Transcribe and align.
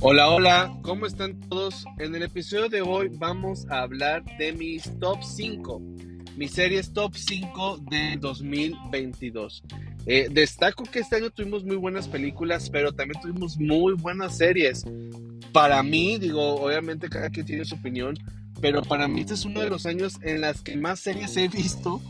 Hola, 0.00 0.28
hola, 0.30 0.78
¿cómo 0.82 1.06
están 1.06 1.40
todos? 1.48 1.84
En 1.98 2.14
el 2.14 2.22
episodio 2.22 2.68
de 2.68 2.82
hoy 2.82 3.10
vamos 3.14 3.66
a 3.68 3.80
hablar 3.80 4.22
de 4.38 4.52
mis 4.52 4.96
top 5.00 5.24
5, 5.24 5.82
mis 6.36 6.52
series 6.52 6.92
top 6.92 7.16
5 7.16 7.78
de 7.90 8.16
2022. 8.20 9.64
Eh, 10.06 10.28
destaco 10.30 10.84
que 10.84 11.00
este 11.00 11.16
año 11.16 11.30
tuvimos 11.30 11.64
muy 11.64 11.74
buenas 11.74 12.06
películas, 12.06 12.70
pero 12.70 12.92
también 12.92 13.20
tuvimos 13.20 13.58
muy 13.58 13.94
buenas 13.94 14.36
series. 14.36 14.84
Para 15.52 15.82
mí, 15.82 16.16
digo, 16.18 16.54
obviamente 16.54 17.08
cada 17.08 17.28
quien 17.28 17.46
tiene 17.46 17.64
su 17.64 17.74
opinión, 17.74 18.16
pero 18.60 18.82
para 18.82 19.08
mí 19.08 19.22
este 19.22 19.34
es 19.34 19.44
uno 19.44 19.62
de 19.62 19.68
los 19.68 19.84
años 19.84 20.20
en 20.22 20.42
las 20.42 20.62
que 20.62 20.76
más 20.76 21.00
series 21.00 21.36
he 21.36 21.48
visto 21.48 22.00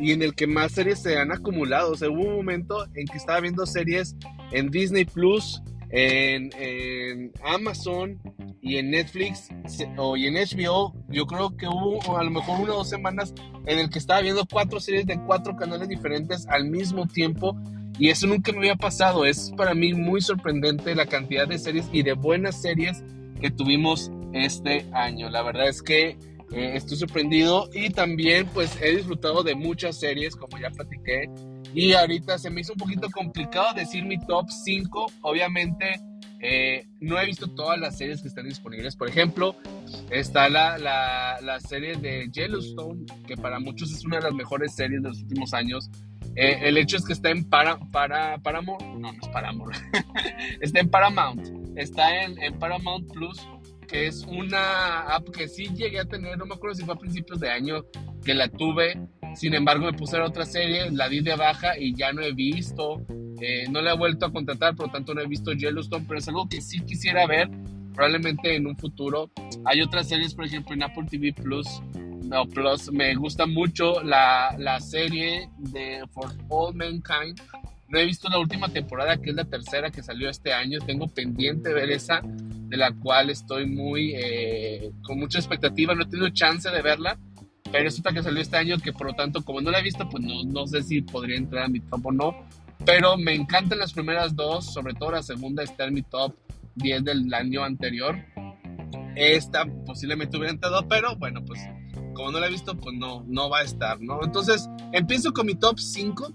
y 0.00 0.12
en 0.12 0.22
el 0.22 0.34
que 0.34 0.46
más 0.46 0.72
series 0.72 1.02
se 1.02 1.18
han 1.18 1.30
acumulado. 1.32 1.92
O 1.92 1.96
sea, 1.96 2.08
hubo 2.08 2.22
un 2.22 2.36
momento 2.36 2.86
en 2.94 3.06
que 3.06 3.18
estaba 3.18 3.40
viendo 3.40 3.66
series 3.66 4.16
en 4.52 4.70
Disney 4.70 5.04
Plus, 5.04 5.60
en, 5.90 7.32
Amazon 7.44 8.20
y 8.60 8.76
en 8.76 8.90
Netflix 8.90 9.48
o 9.96 10.16
y 10.16 10.26
en 10.26 10.34
HBO, 10.34 10.94
yo 11.08 11.26
creo 11.26 11.56
que 11.56 11.66
hubo 11.68 12.18
a 12.18 12.24
lo 12.24 12.30
mejor 12.30 12.60
una 12.60 12.72
o 12.72 12.78
dos 12.78 12.88
semanas 12.88 13.32
en 13.66 13.78
el 13.78 13.90
que 13.90 13.98
estaba 13.98 14.20
viendo 14.20 14.46
cuatro 14.50 14.80
series 14.80 15.06
de 15.06 15.20
cuatro 15.24 15.56
canales 15.56 15.88
diferentes 15.88 16.46
al 16.48 16.64
mismo 16.68 17.06
tiempo 17.06 17.56
y 17.98 18.10
eso 18.10 18.26
nunca 18.26 18.52
me 18.52 18.58
había 18.58 18.76
pasado. 18.76 19.24
Es 19.24 19.52
para 19.56 19.74
mí 19.74 19.94
muy 19.94 20.20
sorprendente 20.20 20.94
la 20.94 21.06
cantidad 21.06 21.48
de 21.48 21.58
series 21.58 21.88
y 21.92 22.02
de 22.02 22.12
buenas 22.12 22.60
series 22.60 23.02
que 23.40 23.50
tuvimos 23.50 24.10
este 24.32 24.86
año. 24.92 25.30
La 25.30 25.42
verdad 25.42 25.68
es 25.68 25.82
que 25.82 26.18
eh, 26.56 26.74
estoy 26.74 26.96
sorprendido 26.96 27.68
y 27.74 27.90
también 27.90 28.46
pues 28.54 28.80
he 28.80 28.96
disfrutado 28.96 29.42
de 29.42 29.54
muchas 29.54 30.00
series 30.00 30.34
como 30.34 30.58
ya 30.58 30.70
platiqué 30.70 31.30
y 31.74 31.92
ahorita 31.92 32.38
se 32.38 32.48
me 32.48 32.62
hizo 32.62 32.72
un 32.72 32.78
poquito 32.78 33.10
complicado 33.10 33.74
decir 33.74 34.02
mi 34.02 34.18
top 34.18 34.48
5. 34.48 35.12
Obviamente, 35.20 36.00
eh, 36.40 36.86
no 37.00 37.20
he 37.20 37.26
visto 37.26 37.48
todas 37.48 37.78
las 37.78 37.98
series 37.98 38.22
que 38.22 38.28
están 38.28 38.48
disponibles. 38.48 38.96
Por 38.96 39.10
ejemplo, 39.10 39.54
está 40.08 40.48
la, 40.48 40.78
la, 40.78 41.38
la, 41.42 41.60
serie 41.60 41.96
de 41.96 42.30
Yellowstone, 42.32 43.04
que 43.26 43.36
para 43.36 43.60
muchos 43.60 43.92
es 43.92 44.06
una 44.06 44.16
de 44.16 44.22
las 44.22 44.32
mejores 44.32 44.74
series 44.74 45.02
de 45.02 45.08
los 45.10 45.20
últimos 45.20 45.52
años. 45.52 45.90
Eh, 46.34 46.60
el 46.62 46.78
hecho 46.78 46.96
es 46.96 47.04
que 47.04 47.12
está 47.12 47.28
en 47.28 47.44
para, 47.44 47.78
para, 47.90 48.38
Paramount. 48.38 48.80
No, 48.80 49.12
no 49.12 49.18
es 49.20 49.28
Paramount. 49.28 49.76
está 50.62 50.80
en 50.80 50.88
Paramount. 50.88 51.76
Está 51.76 52.22
en, 52.22 52.42
en 52.42 52.58
Paramount 52.58 53.12
Plus, 53.12 53.38
que 53.86 54.06
es 54.06 54.24
una 54.24 55.02
app 55.14 55.28
que 55.30 55.48
sí 55.48 55.68
llegué 55.74 56.00
a 56.00 56.04
tener. 56.04 56.36
No 56.38 56.46
me 56.46 56.54
acuerdo 56.54 56.74
si 56.74 56.84
fue 56.84 56.94
a 56.94 56.98
principios 56.98 57.40
de 57.40 57.50
año 57.50 57.84
que 58.24 58.34
la 58.34 58.48
tuve 58.48 58.98
sin 59.36 59.52
embargo, 59.52 59.84
me 59.84 59.92
puse 59.92 60.16
a 60.16 60.24
otra 60.24 60.46
serie, 60.46 60.90
la 60.90 61.10
di 61.10 61.20
de 61.20 61.36
baja 61.36 61.78
y 61.78 61.94
ya 61.94 62.10
no 62.10 62.22
he 62.22 62.32
visto. 62.32 63.04
Eh, 63.38 63.66
no 63.70 63.82
la 63.82 63.92
he 63.92 63.96
vuelto 63.96 64.24
a 64.24 64.32
contratar, 64.32 64.74
por 64.74 64.86
lo 64.86 64.92
tanto 64.92 65.12
no 65.12 65.20
he 65.20 65.26
visto 65.26 65.52
Yellowstone, 65.52 66.06
pero 66.08 66.18
es 66.18 66.28
algo 66.28 66.48
que 66.48 66.62
sí 66.62 66.80
quisiera 66.80 67.26
ver, 67.26 67.50
probablemente 67.92 68.56
en 68.56 68.66
un 68.66 68.78
futuro. 68.78 69.30
Hay 69.66 69.82
otras 69.82 70.08
series, 70.08 70.32
por 70.32 70.46
ejemplo, 70.46 70.74
en 70.74 70.84
Apple 70.84 71.04
TV 71.10 71.34
Plus. 71.34 71.68
No, 72.24 72.46
Plus, 72.46 72.90
me 72.90 73.14
gusta 73.14 73.44
mucho 73.44 74.02
la, 74.02 74.56
la 74.58 74.80
serie 74.80 75.50
de 75.58 76.02
For 76.12 76.32
All 76.48 76.74
Mankind. 76.74 77.38
No 77.88 77.98
he 77.98 78.06
visto 78.06 78.30
la 78.30 78.38
última 78.38 78.70
temporada, 78.70 79.18
que 79.18 79.30
es 79.30 79.36
la 79.36 79.44
tercera 79.44 79.90
que 79.90 80.02
salió 80.02 80.30
este 80.30 80.54
año. 80.54 80.78
Tengo 80.80 81.08
pendiente 81.08 81.74
ver 81.74 81.90
esa, 81.90 82.22
de 82.68 82.76
la 82.76 82.92
cual 82.92 83.30
estoy 83.30 83.66
muy 83.66 84.12
eh, 84.14 84.92
con 85.02 85.18
mucha 85.18 85.38
expectativa. 85.38 85.94
No 85.94 86.02
he 86.02 86.06
tenido 86.06 86.28
chance 86.30 86.68
de 86.68 86.82
verla, 86.82 87.18
pero 87.70 87.88
es 87.88 87.98
otra 87.98 88.12
que 88.12 88.22
salió 88.22 88.40
este 88.40 88.56
año 88.56 88.78
que 88.78 88.92
por 88.92 89.08
lo 89.08 89.14
tanto 89.14 89.44
como 89.44 89.60
no 89.60 89.70
la 89.70 89.80
he 89.80 89.82
visto 89.82 90.08
pues 90.08 90.22
no, 90.22 90.44
no 90.44 90.66
sé 90.66 90.82
si 90.82 91.02
podría 91.02 91.36
entrar 91.36 91.64
a 91.64 91.68
mi 91.68 91.80
top 91.80 92.06
o 92.06 92.12
no 92.12 92.46
pero 92.84 93.16
me 93.16 93.34
encantan 93.34 93.78
las 93.78 93.92
primeras 93.92 94.34
dos 94.34 94.72
sobre 94.72 94.94
todo 94.94 95.12
la 95.12 95.22
segunda 95.22 95.62
está 95.62 95.84
en 95.84 95.94
mi 95.94 96.02
top 96.02 96.34
10 96.76 97.04
del 97.04 97.34
año 97.34 97.64
anterior 97.64 98.16
esta 99.14 99.64
posiblemente 99.84 100.36
hubiera 100.36 100.52
entrado 100.52 100.86
pero 100.88 101.16
bueno 101.16 101.44
pues 101.44 101.60
como 102.14 102.30
no 102.30 102.40
la 102.40 102.46
he 102.46 102.50
visto 102.50 102.76
pues 102.76 102.96
no, 102.96 103.24
no 103.26 103.50
va 103.50 103.58
a 103.58 103.62
estar 103.62 104.00
¿no? 104.00 104.20
entonces 104.22 104.68
empiezo 104.92 105.32
con 105.32 105.46
mi 105.46 105.54
top 105.54 105.78
5 105.78 106.32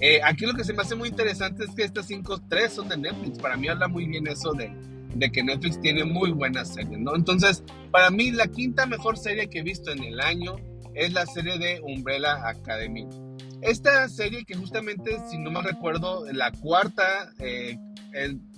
eh, 0.00 0.20
aquí 0.22 0.44
lo 0.44 0.54
que 0.54 0.64
se 0.64 0.74
me 0.74 0.82
hace 0.82 0.94
muy 0.94 1.08
interesante 1.08 1.64
es 1.64 1.70
que 1.74 1.82
estas 1.82 2.06
5 2.06 2.42
3 2.48 2.72
son 2.72 2.88
de 2.88 2.96
Netflix 2.96 3.38
para 3.38 3.56
mí 3.56 3.68
habla 3.68 3.88
muy 3.88 4.06
bien 4.06 4.26
eso 4.26 4.52
de 4.52 4.70
de 5.18 5.30
que 5.30 5.42
Netflix 5.42 5.80
tiene 5.80 6.04
muy 6.04 6.30
buenas 6.30 6.74
series, 6.74 6.98
¿no? 6.98 7.14
Entonces, 7.14 7.62
para 7.90 8.10
mí 8.10 8.30
la 8.30 8.46
quinta 8.46 8.86
mejor 8.86 9.18
serie 9.18 9.48
que 9.48 9.60
he 9.60 9.62
visto 9.62 9.90
en 9.90 10.02
el 10.02 10.20
año 10.20 10.56
es 10.94 11.12
la 11.12 11.26
serie 11.26 11.58
de 11.58 11.80
Umbrella 11.82 12.48
Academy. 12.48 13.06
Esta 13.62 14.08
serie 14.08 14.44
que 14.44 14.54
justamente, 14.54 15.18
si 15.30 15.38
no 15.38 15.50
me 15.50 15.62
recuerdo, 15.62 16.24
la 16.32 16.52
cuarta 16.52 17.32
eh, 17.38 17.78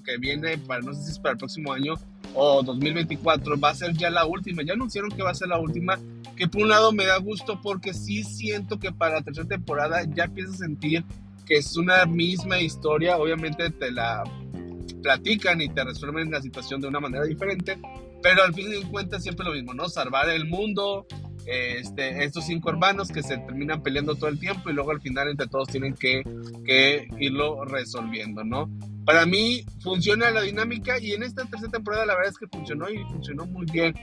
que 0.05 0.17
viene, 0.19 0.59
para, 0.59 0.81
no 0.81 0.93
sé 0.95 1.05
si 1.05 1.11
es 1.13 1.19
para 1.19 1.33
el 1.33 1.39
próximo 1.39 1.73
año 1.73 1.95
o 2.35 2.63
2024, 2.63 3.59
va 3.59 3.71
a 3.71 3.75
ser 3.75 3.93
ya 3.95 4.11
la 4.11 4.27
última. 4.27 4.63
Ya 4.63 4.75
anunciaron 4.75 5.11
que 5.11 5.23
va 5.23 5.31
a 5.31 5.35
ser 5.35 5.49
la 5.49 5.59
última, 5.59 5.99
que 6.37 6.49
por 6.49 6.63
un 6.63 6.69
lado 6.69 6.93
me 6.93 7.07
da 7.07 7.19
gusto 7.19 7.61
porque 7.61 7.95
sí 7.95 8.25
siento 8.25 8.79
que 8.79 8.93
para 8.93 9.17
la 9.17 9.23
tercera 9.23 9.49
temporada 9.49 10.05
ya 10.15 10.25
empiezo 10.25 10.53
a 10.53 10.57
sentir 10.57 11.05
que 11.47 11.57
es 11.57 11.77
una 11.77 12.05
misma 12.05 12.61
historia. 12.61 13.17
Obviamente 13.17 13.71
te 13.71 13.91
la 13.91 14.23
platican 15.03 15.61
y 15.61 15.69
te 15.69 15.85
resuelven 15.85 16.31
la 16.31 16.43
situación 16.43 16.81
de 16.81 16.89
una 16.89 17.01
manera 17.01 17.25
diferente, 17.25 17.79
pero 18.23 18.43
al 18.43 18.55
fin 18.55 18.69
y 18.73 18.85
cuentas 18.85 19.23
siempre 19.23 19.47
lo 19.47 19.53
mismo, 19.53 19.75
¿no? 19.75 19.89
Salvar 19.89 20.29
el 20.29 20.47
mundo, 20.47 21.07
este, 21.47 22.25
estos 22.25 22.45
cinco 22.47 22.71
hermanos 22.71 23.09
que 23.09 23.23
se 23.23 23.39
terminan 23.39 23.83
peleando 23.83 24.15
todo 24.15 24.29
el 24.29 24.39
tiempo 24.39 24.69
y 24.69 24.73
luego 24.73 24.91
al 24.91 25.01
final 25.01 25.29
entre 25.29 25.47
todos 25.47 25.69
tienen 25.69 25.95
que, 25.95 26.23
que 26.65 27.09
irlo 27.19 27.65
resolviendo, 27.65 28.45
¿no? 28.45 28.69
Para 29.05 29.25
mí 29.25 29.65
funciona 29.81 30.31
la 30.31 30.43
dinámica 30.43 30.99
y 30.99 31.13
en 31.13 31.23
esta 31.23 31.45
tercera 31.47 31.73
temporada 31.73 32.05
la 32.05 32.15
verdad 32.15 32.33
es 32.33 32.39
que 32.39 32.47
funcionó 32.47 32.91
y 32.91 32.99
funcionó 33.05 33.47
muy 33.47 33.65
bien. 33.67 33.95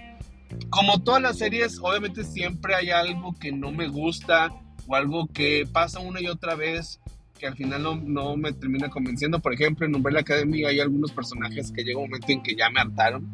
Como 0.69 1.03
todas 1.03 1.21
las 1.21 1.37
series, 1.37 1.79
obviamente 1.81 2.23
siempre 2.23 2.73
hay 2.73 2.89
algo 2.89 3.35
que 3.39 3.51
no 3.51 3.71
me 3.71 3.87
gusta 3.87 4.49
o 4.87 4.95
algo 4.95 5.27
que 5.27 5.67
pasa 5.71 5.99
una 5.99 6.21
y 6.21 6.27
otra 6.27 6.55
vez 6.55 6.99
que 7.37 7.47
al 7.47 7.55
final 7.55 7.83
no, 8.05 8.37
me 8.37 8.53
termina 8.53 8.89
convenciendo. 8.89 9.39
Por 9.39 9.53
ejemplo, 9.53 9.85
en 9.85 9.95
Umbrella 9.95 10.21
Academy 10.21 10.63
hay 10.63 10.79
algunos 10.79 11.11
personajes 11.11 11.71
que 11.71 11.83
llega 11.83 11.99
un 11.99 12.05
momento 12.05 12.31
en 12.31 12.41
que 12.41 12.55
ya 12.55 12.69
me 12.69 12.79
hartaron, 12.79 13.31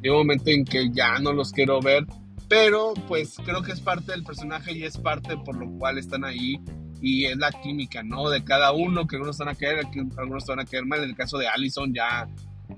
llega 0.00 0.14
un 0.14 0.22
momento 0.22 0.50
en 0.50 0.64
que 0.64 0.90
ya 0.90 1.18
no 1.18 1.32
los 1.32 1.52
quiero 1.52 1.80
ver, 1.80 2.06
pero 2.48 2.94
pues 3.08 3.36
creo 3.44 3.62
que 3.62 3.72
es 3.72 3.80
parte 3.80 4.12
del 4.12 4.24
personaje 4.24 4.72
y 4.72 4.84
es 4.84 4.98
parte 4.98 5.36
por 5.38 5.56
lo 5.56 5.70
cual 5.78 5.98
están 5.98 6.24
ahí 6.24 6.60
y 7.00 7.24
es 7.24 7.36
la 7.36 7.50
química, 7.50 8.02
¿no? 8.02 8.28
De 8.28 8.44
cada 8.44 8.72
uno, 8.72 9.06
que 9.06 9.16
algunos 9.16 9.36
van 9.38 9.48
a 9.48 9.54
caer, 9.54 9.86
que 9.92 10.00
algunos 10.16 10.46
van 10.46 10.60
a 10.60 10.64
caer 10.64 10.86
mal. 10.86 11.02
En 11.02 11.10
el 11.10 11.16
caso 11.16 11.36
de 11.36 11.48
Allison 11.48 11.92
ya, 11.92 12.28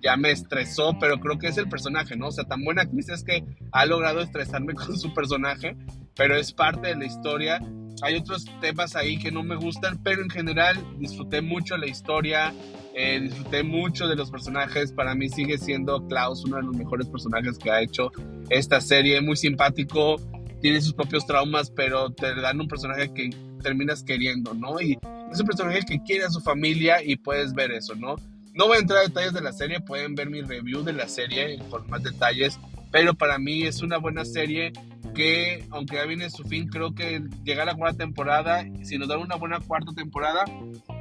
ya 0.03 0.17
me 0.17 0.31
estresó, 0.31 0.97
pero 0.99 1.21
creo 1.21 1.39
que 1.39 1.49
es 1.49 1.59
el 1.59 1.69
personaje, 1.69 2.17
¿no? 2.17 2.29
O 2.29 2.33
sea, 2.33 2.45
tan 2.45 2.65
buena 2.65 2.83
actriz 2.83 3.11
es 3.11 3.23
que 3.23 3.45
ha 3.71 3.85
logrado 3.85 4.21
estresarme 4.21 4.75
con 4.75 4.97
su 4.99 5.13
personaje, 5.13 5.77
pero 6.17 6.37
es 6.37 6.53
parte 6.53 6.89
de 6.89 6.97
la 6.97 7.05
historia 7.05 7.61
hay 8.03 8.17
otros 8.17 8.47
temas 8.61 8.97
ahí 8.97 9.19
que 9.19 9.31
no 9.31 9.43
me 9.43 9.57
gustan, 9.57 9.99
pero 10.03 10.23
en 10.23 10.31
general 10.31 10.77
disfruté 10.99 11.41
mucho 11.41 11.77
la 11.77 11.87
historia, 11.87 12.53
eh, 12.95 13.21
disfruté 13.21 13.63
mucho 13.63 14.07
de 14.07 14.17
los 14.17 14.31
personajes. 14.31 14.93
Para 14.93 15.15
mí 15.15 15.29
sigue 15.29 15.59
siendo 15.59 16.07
Klaus 16.07 16.45
uno 16.45 16.57
de 16.57 16.63
los 16.63 16.77
mejores 16.77 17.07
personajes 17.09 17.59
que 17.59 17.71
ha 17.71 17.81
hecho 17.81 18.11
esta 18.51 18.81
serie. 18.81 19.21
Muy 19.21 19.37
simpático, 19.37 20.17
tiene 20.61 20.81
sus 20.81 20.95
propios 20.95 21.27
traumas, 21.27 21.71
pero 21.71 22.11
te 22.11 22.35
dan 22.35 22.61
un 22.61 22.69
personaje 22.69 23.13
que 23.13 23.31
terminas 23.63 24.03
queriendo, 24.03 24.55
¿no? 24.55 24.81
Y 24.81 24.99
es 25.31 25.41
un 25.41 25.47
personaje 25.47 25.81
que 25.87 26.03
quiere 26.03 26.25
a 26.25 26.31
su 26.31 26.41
familia 26.41 27.03
y 27.03 27.17
puedes 27.17 27.53
ver 27.55 27.73
eso, 27.73 27.95
¿no? 27.95 28.17
No 28.55 28.69
voy 28.69 28.77
a 28.77 28.81
entrar 28.81 29.01
a 29.01 29.03
detalles 29.03 29.33
de 29.33 29.41
la 29.41 29.53
serie, 29.53 29.81
pueden 29.81 30.15
ver 30.15 30.31
mi 30.31 30.41
review 30.41 30.85
de 30.85 30.93
la 30.93 31.09
serie 31.09 31.59
con 31.71 31.89
más 31.91 32.03
detalles, 32.03 32.59
pero 32.93 33.13
para 33.15 33.39
mí 33.39 33.65
es 33.65 33.83
una 33.83 33.99
buena 33.99 34.25
serie 34.25 34.73
que 35.15 35.65
aunque 35.71 35.97
ya 35.97 36.05
viene 36.05 36.29
su 36.29 36.45
fin, 36.45 36.69
creo 36.69 36.95
que 36.95 37.23
llega 37.45 37.65
la 37.65 37.75
cuarta 37.75 37.99
temporada, 37.99 38.65
si 38.83 38.99
nos 38.99 39.09
dan 39.09 39.21
una 39.21 39.37
buena 39.37 39.61
cuarta 39.61 39.93
temporada, 39.95 40.45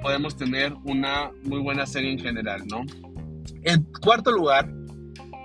podemos 0.02 0.38
tener 0.38 0.74
una 0.86 1.32
muy 1.44 1.60
buena 1.60 1.86
serie 1.86 2.12
en 2.12 2.20
general, 2.20 2.66
¿no? 2.68 2.86
En 3.64 3.84
cuarto 4.02 4.32
lugar, 4.32 4.70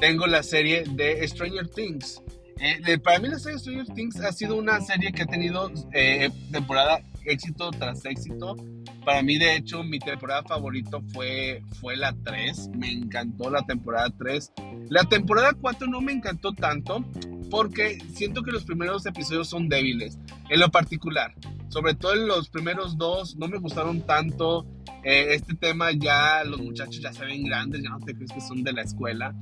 tengo 0.01 0.27
la 0.27 0.43
serie 0.43 0.85
de 0.93 1.27
Stranger 1.27 1.69
Things. 1.69 2.23
Eh, 2.61 2.99
para 2.99 3.19
mí 3.21 3.29
la 3.29 3.39
serie 3.39 3.59
Stranger 3.59 3.87
Things 3.95 4.21
ha 4.21 4.33
sido 4.33 4.57
una 4.57 4.81
serie 4.81 5.13
que 5.13 5.23
ha 5.23 5.27
tenido 5.27 5.71
eh, 5.93 6.31
temporada 6.53 7.01
éxito 7.25 7.71
tras 7.71 8.05
éxito. 8.05 8.57
Para 9.05 9.23
mí, 9.23 9.39
de 9.39 9.57
hecho, 9.57 9.83
mi 9.85 9.99
temporada 9.99 10.43
favorita 10.43 10.99
fue, 11.13 11.63
fue 11.81 11.97
la 11.97 12.15
3. 12.25 12.71
Me 12.77 12.91
encantó 12.93 13.51
la 13.51 13.63
temporada 13.63 14.11
3. 14.19 14.53
La 14.89 15.05
temporada 15.05 15.53
4 15.59 15.87
no 15.87 16.01
me 16.01 16.13
encantó 16.13 16.53
tanto 16.53 17.05
porque 17.51 17.99
siento 18.15 18.43
que 18.43 18.53
los 18.53 18.65
primeros 18.65 19.07
episodios 19.07 19.49
son 19.49 19.69
débiles, 19.69 20.19
en 20.49 20.61
lo 20.61 20.71
particular. 20.71 21.35
Sobre 21.69 21.95
todo 21.95 22.15
en 22.15 22.27
los 22.27 22.49
primeros 22.49 22.97
dos 22.97 23.37
no 23.37 23.49
me 23.49 23.59
gustaron 23.59 24.01
tanto. 24.03 24.67
Eh, 25.05 25.35
este 25.35 25.55
tema 25.55 25.93
ya 25.93 26.43
los 26.45 26.61
muchachos 26.61 27.01
ya 27.01 27.13
se 27.13 27.25
ven 27.25 27.45
grandes, 27.45 27.83
ya 27.83 27.91
no 27.91 28.01
te 28.01 28.15
crees 28.15 28.33
que 28.33 28.41
son 28.41 28.63
de 28.63 28.73
la 28.73 28.83
escuela. 28.83 29.35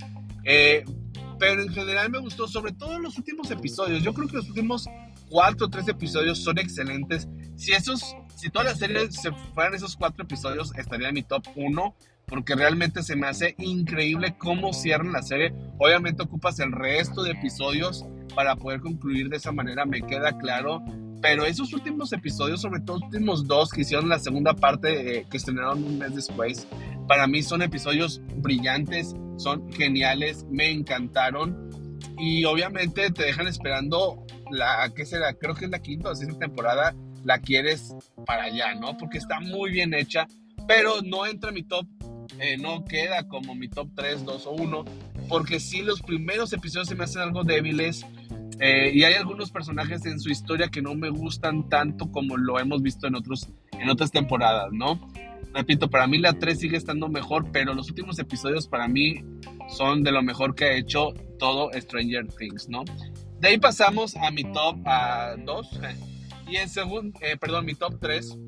Eh, 0.45 0.85
pero 1.39 1.63
en 1.63 1.69
general 1.73 2.11
me 2.11 2.19
gustó, 2.19 2.49
sobre 2.49 2.73
todo 2.73 2.99
los 2.99 3.17
últimos 3.19 3.51
episodios. 3.51 4.03
Yo 4.03 4.13
creo 4.15 4.29
que 4.29 4.37
los 4.37 4.49
últimos 4.49 4.89
cuatro 5.29 5.67
o 5.67 5.71
tres 5.71 5.87
episodios 5.89 6.43
son 6.43 6.59
excelentes. 6.59 7.29
Si 7.57 7.73
esos, 7.73 8.17
si 8.35 8.51
todas 8.51 8.69
las 8.69 8.79
series 8.79 9.15
se 9.15 9.31
fueran 9.55 9.75
esos 9.75 9.97
cuatro 9.97 10.25
episodios, 10.25 10.73
estaría 10.77 11.09
en 11.09 11.15
mi 11.15 11.23
top 11.23 11.45
1. 11.55 11.97
Porque 12.27 12.55
realmente 12.55 13.03
se 13.03 13.17
me 13.17 13.27
hace 13.27 13.55
increíble 13.59 14.35
cómo 14.37 14.73
cierran 14.73 15.13
la 15.13 15.23
serie. 15.23 15.55
Obviamente 15.79 16.23
ocupas 16.23 16.59
el 16.59 16.73
resto 16.73 17.23
de 17.23 17.33
episodios 17.33 18.05
para 18.35 18.57
poder 18.57 18.81
concluir 18.81 19.29
de 19.29 19.37
esa 19.37 19.53
manera, 19.53 19.85
me 19.87 20.03
queda 20.03 20.37
claro. 20.37 20.83
Pero 21.23 21.47
esos 21.47 21.73
últimos 21.73 22.13
episodios, 22.13 22.61
sobre 22.61 22.81
todo 22.81 22.99
los 22.99 23.07
últimos 23.07 23.47
dos 23.47 23.71
que 23.71 23.81
hicieron 23.83 24.09
la 24.09 24.19
segunda 24.19 24.55
parte, 24.55 25.19
eh, 25.19 25.27
que 25.31 25.37
estrenaron 25.37 25.83
un 25.83 25.99
mes 25.99 26.15
después, 26.15 26.67
para 27.09 27.27
mí 27.27 27.43
son 27.43 27.63
episodios 27.63 28.21
brillantes, 28.37 29.15
son 29.37 29.73
geniales, 29.73 30.45
me 30.51 30.71
encantaron. 30.71 31.71
Y 32.19 32.45
obviamente 32.45 33.11
te 33.11 33.25
dejan 33.25 33.47
esperando 33.47 34.25
la, 34.51 34.91
¿qué 34.95 35.07
será? 35.07 35.33
Creo 35.35 35.55
que 35.55 35.67
es 35.67 35.71
la 35.71 35.81
quinta 35.81 36.11
o 36.11 36.15
sexta 36.15 36.39
temporada, 36.39 36.95
la 37.25 37.39
quieres 37.39 37.95
para 38.27 38.45
allá, 38.45 38.75
¿no? 38.75 38.97
Porque 38.97 39.19
está 39.19 39.41
muy 39.41 39.71
bien 39.71 39.95
hecha, 39.95 40.27
pero 40.69 41.03
no 41.03 41.27
entra 41.27 41.51
en 41.51 41.55
mi 41.55 41.63
top 41.63 41.87
eh, 42.39 42.57
no 42.59 42.85
queda 42.85 43.27
como 43.29 43.55
mi 43.55 43.69
top 43.69 43.89
3, 43.95 44.25
2 44.25 44.47
o 44.47 44.51
1, 44.53 44.85
porque 45.29 45.61
sí 45.61 45.83
los 45.83 46.03
primeros 46.03 46.53
episodios 46.53 46.89
se 46.89 46.95
me 46.95 47.05
hacen 47.05 47.23
algo 47.23 47.45
débiles 47.45 48.05
eh, 48.59 48.91
y 48.95 49.05
hay 49.05 49.15
algunos 49.15 49.51
personajes 49.51 50.07
en 50.07 50.19
su 50.19 50.31
historia 50.31 50.69
que 50.69 50.81
no 50.81 50.95
me 50.95 51.11
gustan 51.11 51.69
tanto 51.69 52.11
como 52.11 52.37
lo 52.37 52.59
hemos 52.59 52.83
visto 52.83 53.07
en, 53.07 53.15
otros, 53.15 53.49
en 53.73 53.89
otras 53.91 54.11
temporadas, 54.11 54.73
¿no? 54.73 55.01
Repito, 55.53 55.89
para 55.89 56.07
mí 56.07 56.19
la 56.19 56.35
3 56.35 56.59
sigue 56.59 56.77
estando 56.77 57.09
mejor, 57.09 57.51
pero 57.53 57.75
los 57.75 57.89
últimos 57.89 58.19
episodios 58.19 58.67
para 58.67 58.89
mí 58.89 59.25
son 59.69 60.03
de 60.03 60.13
lo 60.13 60.23
mejor 60.23 60.55
que 60.55 60.65
ha 60.65 60.77
hecho 60.77 61.13
todo 61.39 61.71
Stranger 61.73 62.27
Things, 62.29 62.69
¿no? 62.69 62.85
De 63.41 63.49
ahí 63.49 63.59
pasamos 63.59 64.17
a 64.17 64.31
mi 64.31 64.45
top 64.45 64.79
2 65.45 65.81
y 66.49 66.57
en 66.57 66.69
segundo, 66.69 67.19
eh, 67.23 67.37
perdón, 67.37 67.67
mi 67.67 67.75
top 67.75 67.99
3. 68.01 68.39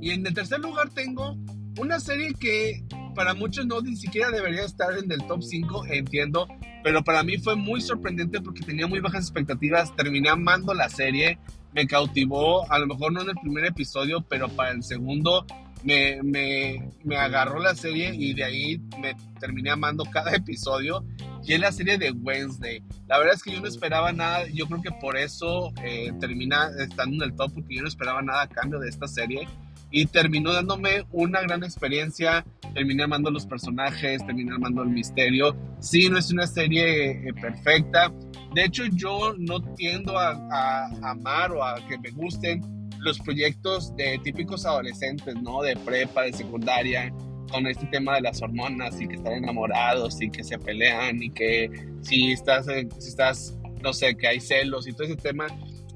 Y 0.00 0.10
en 0.10 0.26
el 0.26 0.34
tercer 0.34 0.60
lugar 0.60 0.90
tengo 0.90 1.36
una 1.78 2.00
serie 2.00 2.32
que 2.34 2.84
para 3.16 3.34
muchos 3.34 3.66
no 3.66 3.80
ni 3.80 3.96
siquiera 3.96 4.30
debería 4.30 4.62
estar 4.62 4.96
en 4.96 5.10
el 5.10 5.26
top 5.26 5.42
5, 5.42 5.86
entiendo, 5.86 6.46
pero 6.84 7.02
para 7.02 7.24
mí 7.24 7.38
fue 7.38 7.56
muy 7.56 7.80
sorprendente 7.80 8.40
porque 8.40 8.62
tenía 8.62 8.86
muy 8.86 9.00
bajas 9.00 9.24
expectativas, 9.24 9.96
terminé 9.96 10.28
amando 10.28 10.74
la 10.74 10.88
serie, 10.88 11.38
me 11.72 11.86
cautivó, 11.86 12.70
a 12.70 12.78
lo 12.78 12.86
mejor 12.86 13.12
no 13.12 13.22
en 13.22 13.30
el 13.30 13.36
primer 13.36 13.64
episodio, 13.64 14.20
pero 14.28 14.48
para 14.50 14.70
el 14.70 14.82
segundo 14.84 15.46
me, 15.82 16.22
me, 16.22 16.90
me 17.04 17.16
agarró 17.16 17.58
la 17.58 17.74
serie 17.74 18.14
y 18.14 18.34
de 18.34 18.44
ahí 18.44 18.80
me 19.00 19.16
terminé 19.40 19.70
amando 19.70 20.04
cada 20.04 20.32
episodio. 20.36 21.04
Y 21.44 21.52
es 21.52 21.60
la 21.60 21.70
serie 21.70 21.96
de 21.96 22.10
Wednesday. 22.10 22.82
La 23.06 23.18
verdad 23.18 23.34
es 23.34 23.42
que 23.42 23.52
yo 23.52 23.60
no 23.60 23.68
esperaba 23.68 24.12
nada. 24.12 24.48
Yo 24.48 24.66
creo 24.66 24.82
que 24.82 24.90
por 24.90 25.16
eso 25.16 25.72
eh, 25.84 26.12
termina 26.18 26.70
estando 26.80 27.22
en 27.24 27.30
el 27.30 27.36
top, 27.36 27.52
porque 27.54 27.76
yo 27.76 27.82
no 27.82 27.88
esperaba 27.88 28.20
nada 28.20 28.42
a 28.42 28.48
cambio 28.48 28.80
de 28.80 28.88
esta 28.88 29.06
serie 29.06 29.46
y 29.96 30.04
terminó 30.04 30.52
dándome 30.52 31.06
una 31.10 31.40
gran 31.40 31.64
experiencia. 31.64 32.44
Terminé 32.74 33.04
amando 33.04 33.30
los 33.30 33.46
personajes, 33.46 34.24
terminé 34.26 34.54
amando 34.54 34.82
el 34.82 34.90
misterio. 34.90 35.56
Sí, 35.80 36.10
no 36.10 36.18
es 36.18 36.30
una 36.30 36.46
serie 36.46 37.12
eh, 37.12 37.32
perfecta. 37.40 38.12
De 38.54 38.64
hecho, 38.64 38.84
yo 38.92 39.32
no 39.38 39.58
tiendo 39.74 40.18
a, 40.18 40.84
amar 41.02 41.52
o 41.52 41.64
a 41.64 41.76
que 41.88 41.96
me 41.96 42.10
gusten 42.10 42.60
los 42.98 43.18
proyectos 43.20 43.96
de 43.96 44.20
típicos 44.22 44.66
adolescentes, 44.66 45.34
¿no? 45.40 45.62
De 45.62 45.74
prepa, 45.76 46.24
de 46.24 46.34
secundaria, 46.34 47.10
con 47.50 47.66
este 47.66 47.86
tema 47.86 48.16
de 48.16 48.20
las 48.20 48.42
hormonas 48.42 49.00
y 49.00 49.08
que 49.08 49.14
están 49.14 49.32
enamorados 49.32 50.20
y 50.20 50.28
que 50.28 50.44
se 50.44 50.58
pelean 50.58 51.22
y 51.22 51.30
que 51.30 51.70
si 52.02 52.32
estás, 52.32 52.66
si 52.66 53.08
estás, 53.08 53.56
no 53.82 53.94
sé, 53.94 54.14
que 54.14 54.28
hay 54.28 54.40
celos 54.40 54.86
y 54.86 54.92
todo 54.92 55.04
ese 55.04 55.16
tema 55.16 55.46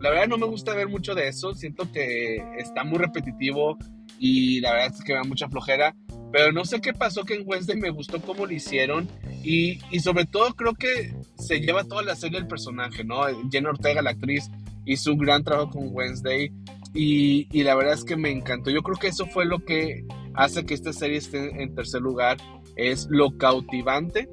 la 0.00 0.10
verdad 0.10 0.28
no 0.28 0.38
me 0.38 0.46
gusta 0.46 0.74
ver 0.74 0.88
mucho 0.88 1.14
de 1.14 1.28
eso, 1.28 1.54
siento 1.54 1.90
que 1.92 2.42
está 2.58 2.84
muy 2.84 2.98
repetitivo 2.98 3.76
y 4.18 4.60
la 4.60 4.72
verdad 4.72 4.94
es 4.94 5.04
que 5.04 5.12
me 5.12 5.18
da 5.18 5.24
mucha 5.24 5.48
flojera, 5.48 5.94
pero 6.32 6.52
no 6.52 6.64
sé 6.64 6.80
qué 6.80 6.92
pasó 6.92 7.24
que 7.24 7.34
en 7.34 7.42
Wednesday 7.46 7.76
me 7.76 7.90
gustó 7.90 8.20
cómo 8.20 8.46
lo 8.46 8.52
hicieron 8.52 9.08
y, 9.42 9.78
y 9.90 10.00
sobre 10.00 10.24
todo 10.24 10.54
creo 10.54 10.74
que 10.74 11.14
se 11.38 11.60
lleva 11.60 11.84
toda 11.84 12.02
la 12.02 12.16
serie 12.16 12.38
el 12.38 12.46
personaje, 12.46 13.04
¿no? 13.04 13.22
Jenna 13.50 13.70
Ortega, 13.70 14.00
la 14.00 14.10
actriz, 14.10 14.50
hizo 14.86 15.12
un 15.12 15.18
gran 15.18 15.44
trabajo 15.44 15.70
con 15.70 15.88
Wednesday 15.90 16.50
y, 16.94 17.46
y 17.50 17.62
la 17.62 17.74
verdad 17.74 17.94
es 17.94 18.04
que 18.04 18.16
me 18.16 18.30
encantó. 18.30 18.70
Yo 18.70 18.82
creo 18.82 18.96
que 18.96 19.08
eso 19.08 19.26
fue 19.26 19.44
lo 19.44 19.64
que 19.64 20.04
hace 20.34 20.64
que 20.64 20.74
esta 20.74 20.92
serie 20.92 21.18
esté 21.18 21.62
en 21.62 21.74
tercer 21.74 22.00
lugar, 22.00 22.38
es 22.76 23.06
lo 23.10 23.36
cautivante, 23.36 24.28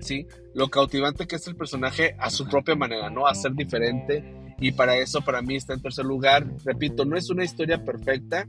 ¿sí? 0.00 0.26
Lo 0.54 0.68
cautivante 0.68 1.26
que 1.26 1.36
es 1.36 1.46
el 1.48 1.56
personaje 1.56 2.14
a 2.18 2.30
su 2.30 2.46
propia 2.46 2.76
manera, 2.76 3.10
¿no? 3.10 3.26
A 3.26 3.34
ser 3.34 3.54
diferente 3.54 4.37
y 4.60 4.72
para 4.72 4.96
eso 4.96 5.20
para 5.20 5.42
mí 5.42 5.56
está 5.56 5.74
en 5.74 5.82
tercer 5.82 6.04
lugar. 6.04 6.46
Repito, 6.64 7.04
no 7.04 7.16
es 7.16 7.30
una 7.30 7.44
historia 7.44 7.84
perfecta, 7.84 8.46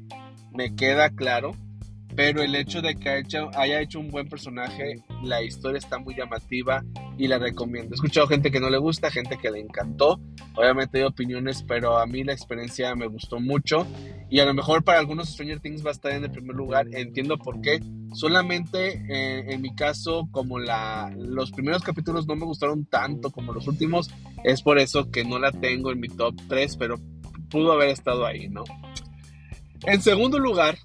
me 0.54 0.76
queda 0.76 1.10
claro, 1.10 1.56
pero 2.16 2.42
el 2.42 2.56
hecho 2.56 2.82
de 2.82 2.96
que 2.96 3.10
haya 3.56 3.82
hecho, 3.82 4.00
un 4.00 4.10
buen 4.10 4.28
personaje, 4.28 4.96
la 5.24 5.42
historia 5.42 5.78
está 5.78 6.00
muy 6.00 6.16
llamativa 6.16 6.84
y 7.18 7.28
la 7.28 7.38
recomiendo. 7.38 7.92
He 7.92 7.96
escuchado 7.96 8.28
gente 8.28 8.52
que 8.52 8.60
no 8.60 8.70
le 8.70 8.78
gusta, 8.78 9.12
gente 9.12 9.38
que 9.38 9.52
le 9.52 9.60
encantó. 9.60 10.20
Obviamente 10.56 10.98
hay 10.98 11.04
opiniones, 11.06 11.64
pero 11.68 11.98
a 11.98 12.06
mí 12.06 12.24
la 12.24 12.34
experiencia 12.34 12.96
me 12.96 13.08
gustó 13.08 13.40
mucho. 13.40 13.86
Y 14.30 14.40
a 14.40 14.46
lo 14.46 14.54
mejor 14.54 14.84
para 14.84 15.00
algunos 15.00 15.30
Stranger 15.30 15.60
Things 15.60 15.84
va 15.84 15.90
a 15.90 15.94
estar 15.94 16.12
en 16.12 16.24
el 16.24 16.32
primer 16.32 16.56
lugar. 16.56 16.88
Entiendo 16.92 17.38
por 17.38 17.62
qué. 17.62 17.80
Solamente 18.14 19.04
eh, 19.10 19.54
en 19.54 19.62
mi 19.62 19.74
caso, 19.74 20.28
como 20.32 20.60
la, 20.60 21.12
los 21.18 21.52
primeros 21.52 21.84
capítulos 21.84 22.28
no 22.28 22.36
me 22.36 22.46
gustaron 22.46 22.86
tanto 22.86 23.32
como 23.32 23.54
los 23.54 23.68
últimos, 23.68 24.12
es 24.44 24.62
por 24.62 24.78
eso 24.78 25.10
que 25.10 25.24
no 25.24 25.40
la 25.40 25.52
tengo 25.52 25.92
en 25.92 26.00
mi 26.00 26.10
top 26.10 26.36
3, 26.48 26.78
pero 26.78 26.96
pudo 27.50 27.72
haber 27.72 27.90
estado 27.90 28.26
ahí, 28.26 28.50
¿no? 28.50 28.64
En 29.86 30.02
segundo 30.02 30.38
lugar, 30.38 30.78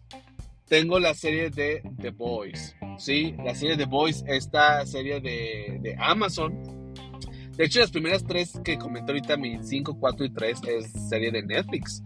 tengo 0.69 0.99
la 0.99 1.15
serie 1.15 1.51
de 1.51 1.83
The 2.01 2.11
Boys. 2.11 2.75
Sí, 2.99 3.35
la 3.45 3.55
serie 3.55 3.77
The 3.77 3.87
Boys, 3.87 4.25
esta 4.27 4.85
serie 4.87 5.21
de, 5.21 5.79
de 5.83 5.97
Amazon. 5.99 6.74
De 7.57 7.65
hecho, 7.65 7.81
las 7.81 7.91
primeras 7.91 8.25
tres 8.25 8.59
que 8.65 8.77
comenté 8.77 9.13
ahorita, 9.13 9.37
mi 9.37 9.59
5, 9.63 9.97
4 9.99 10.27
y 10.27 10.31
3, 10.31 10.61
es 10.69 10.93
serie 11.09 11.31
de 11.31 11.43
Netflix. 11.43 12.03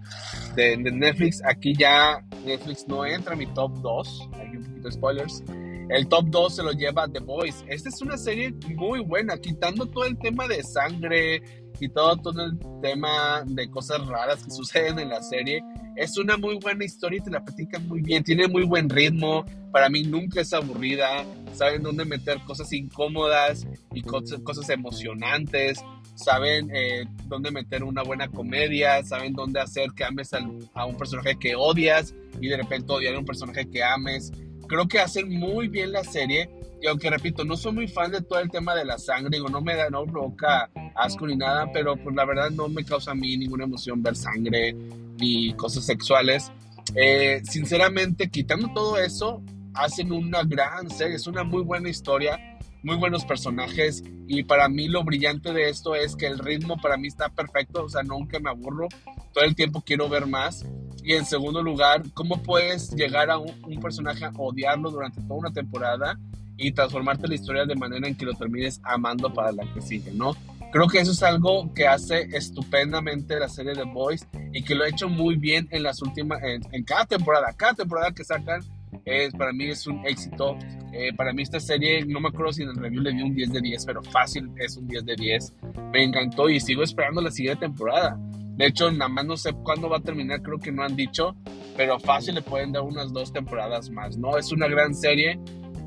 De, 0.55 0.77
de, 0.77 0.93
Netflix, 0.93 1.43
aquí 1.45 1.75
ya 1.75 2.23
Netflix 2.45 2.87
no 2.87 3.07
entra 3.07 3.33
en 3.33 3.39
mi 3.39 3.47
top 3.55 3.73
2. 3.81 4.29
Hay 4.35 4.57
un 4.57 4.65
poquito 4.65 4.89
de 4.89 4.93
spoilers. 4.93 5.45
El 5.89 6.07
top 6.07 6.27
2 6.29 6.57
se 6.57 6.63
lo 6.63 6.73
lleva 6.73 7.09
The 7.09 7.21
Boys. 7.21 7.65
Esta 7.67 7.89
es 7.89 8.03
una 8.03 8.19
serie 8.19 8.55
muy 8.77 9.01
buena, 9.01 9.39
quitando 9.39 9.87
todo 9.87 10.05
el 10.05 10.19
tema 10.19 10.47
de 10.47 10.63
sangre 10.63 11.43
y 11.81 11.89
todo, 11.89 12.17
todo 12.17 12.45
el 12.45 12.59
tema 12.83 13.43
de 13.47 13.71
cosas 13.71 14.07
raras 14.07 14.45
que 14.45 14.51
suceden 14.51 14.99
en 14.99 15.11
la 15.11 15.23
serie. 15.23 15.63
Es 15.97 16.17
una 16.17 16.37
muy 16.37 16.59
buena 16.59 16.85
historia 16.85 17.19
y 17.19 17.25
te 17.25 17.31
la 17.31 17.45
platican 17.45 17.87
muy 17.89 18.03
bien. 18.03 18.23
Tiene 18.23 18.47
muy 18.47 18.65
buen 18.65 18.89
ritmo. 18.89 19.45
Para 19.73 19.89
mí 19.89 20.05
nunca 20.05 20.41
es 20.41 20.53
aburrida. 20.53 21.25
Saben 21.53 21.83
dónde 21.83 22.05
meter 22.05 22.39
cosas 22.47 22.73
incómodas 22.73 23.67
y 23.93 24.03
cosas, 24.03 24.41
cosas 24.41 24.71
emocionantes. 24.71 25.81
Saben 26.15 26.71
eh, 26.73 27.05
dónde 27.27 27.51
meter 27.51 27.83
una 27.83 28.03
buena 28.03 28.29
comedia. 28.29 29.03
Saben 29.03 29.33
dónde 29.33 29.61
hacer 29.61 29.91
que 29.93 30.05
ames 30.05 30.33
a 30.75 30.85
un 30.85 30.97
personaje 30.97 31.37
que 31.39 31.57
odias 31.57 32.15
y 32.41 32.49
de 32.49 32.57
repente 32.57 32.93
odiar 32.93 33.15
a 33.15 33.19
un 33.19 33.27
personaje 33.27 33.69
que 33.69 33.83
ames. 33.83 34.33
Creo 34.69 34.87
que 34.87 35.01
hacen 35.01 35.29
muy 35.31 35.67
bien 35.67 35.93
la 35.93 36.05
serie. 36.05 36.49
Y 36.81 36.87
aunque 36.87 37.11
repito, 37.11 37.45
no 37.45 37.57
soy 37.57 37.73
muy 37.73 37.89
fan 37.89 38.13
de 38.13 38.23
todo 38.23 38.39
el 38.39 38.51
tema 38.51 38.75
de 38.75 38.85
la 38.85 38.99
sangre, 38.99 39.31
digo, 39.33 39.49
no 39.49 39.61
me 39.61 39.75
da, 39.75 39.91
no 39.91 40.05
provoca 40.05 40.71
asco 40.95 41.27
ni 41.27 41.37
nada, 41.37 41.71
pero 41.73 41.97
pues 41.97 42.15
la 42.15 42.25
verdad 42.25 42.51
no 42.51 42.69
me 42.69 42.85
causa 42.85 43.13
a 43.13 43.15
mí 43.15 43.37
ninguna 43.37 43.65
emoción 43.65 44.03
ver 44.03 44.15
sangre 44.15 44.75
ni 45.19 45.53
cosas 45.55 45.85
sexuales. 45.85 46.53
Eh, 46.95 47.43
sinceramente, 47.45 48.29
quitando 48.31 48.73
todo 48.73 48.99
eso, 48.99 49.43
hacen 49.75 50.13
una 50.13 50.43
gran 50.45 50.89
serie, 50.91 51.17
es 51.17 51.27
una 51.27 51.43
muy 51.43 51.63
buena 51.63 51.89
historia, 51.89 52.39
muy 52.83 52.97
buenos 52.97 53.25
personajes 53.25 54.05
y 54.29 54.45
para 54.45 54.69
mí 54.69 54.89
lo 54.89 55.03
brillante 55.03 55.53
de 55.53 55.69
esto 55.69 55.95
es 55.95 56.15
que 56.15 56.27
el 56.27 56.39
ritmo 56.39 56.81
para 56.81 56.97
mí 56.97 57.09
está 57.09 57.29
perfecto, 57.29 57.85
o 57.85 57.89
sea, 57.89 58.03
nunca 58.03 58.39
me 58.39 58.51
aburro, 58.51 58.89
todo 59.33 59.45
el 59.45 59.55
tiempo 59.55 59.83
quiero 59.85 60.09
ver 60.09 60.27
más. 60.27 60.65
Y 61.03 61.15
en 61.15 61.25
segundo 61.25 61.63
lugar, 61.63 62.03
¿cómo 62.13 62.43
puedes 62.43 62.91
llegar 62.91 63.31
a 63.31 63.39
un, 63.39 63.55
un 63.65 63.81
personaje 63.81 64.25
a 64.25 64.33
odiarlo 64.37 64.91
durante 64.91 65.23
toda 65.23 65.41
una 65.41 65.53
temporada 65.53 66.19
y 66.59 66.73
transformarte 66.73 67.29
la 67.29 67.37
historia 67.37 67.65
de 67.65 67.77
manera 67.77 68.07
en 68.07 68.17
que 68.17 68.27
lo 68.27 68.35
termines 68.35 68.81
amando 68.83 69.33
para 69.33 69.53
la 69.53 69.65
que 69.73 69.81
sigue, 69.81 70.11
¿no? 70.13 70.37
Creo 70.71 70.87
que 70.87 70.99
eso 70.99 71.13
es 71.13 71.23
algo 71.23 71.73
que 71.73 71.87
hace 71.87 72.29
estupendamente 72.33 73.39
la 73.39 73.49
serie 73.49 73.73
de 73.73 73.85
Boys 73.85 74.27
y 74.53 74.63
que 74.63 74.75
lo 74.75 74.85
ha 74.85 74.89
hecho 74.89 75.09
muy 75.09 75.37
bien 75.37 75.67
en 75.71 75.83
las 75.83 76.03
últimas, 76.03 76.41
en, 76.43 76.85
cada 76.85 77.07
temporada. 77.07 77.55
Cada 77.57 77.73
temporada 77.73 78.11
que 78.13 78.23
sacan, 78.23 78.61
es, 79.07 79.33
para 79.33 79.53
mí 79.53 79.67
es 79.67 79.87
un 79.87 80.05
éxito. 80.07 80.59
Eh, 80.93 81.15
para 81.17 81.33
mí 81.33 81.43
esta 81.43 81.61
serie, 81.61 82.05
no 82.05 82.21
me 82.21 82.29
acuerdo 82.29 82.53
si 82.53 82.65
en 82.65 82.71
el 82.71 82.77
review 82.77 83.01
le 83.01 83.13
di 83.13 83.23
un 83.23 83.35
10 83.35 83.53
de 83.53 83.61
10, 83.61 83.87
pero 83.87 84.03
fácil 84.03 84.51
es 84.57 84.77
un 84.77 84.87
10 84.89 85.07
de 85.07 85.17
10. 85.17 85.55
Me 85.93 86.05
encantó 86.05 86.51
y 86.51 86.61
sigo 86.61 86.83
esperando 86.83 87.23
la 87.23 87.31
siguiente 87.31 87.61
temporada. 87.61 88.19
De 88.57 88.67
hecho, 88.67 88.91
nada 88.91 89.09
más 89.09 89.25
no 89.25 89.37
sé 89.37 89.53
cuándo 89.53 89.89
va 89.89 89.99
a 89.99 90.01
terminar, 90.01 90.43
creo 90.43 90.59
que 90.59 90.73
no 90.73 90.83
han 90.83 90.97
dicho, 90.97 91.35
pero 91.77 91.99
fácil 92.01 92.35
le 92.35 92.43
pueden 92.43 92.73
dar 92.73 92.83
unas 92.83 93.13
dos 93.13 93.33
temporadas 93.33 93.89
más, 93.89 94.19
¿no? 94.19 94.37
Es 94.37 94.51
una 94.51 94.67
gran 94.67 94.95
serie 94.95 95.39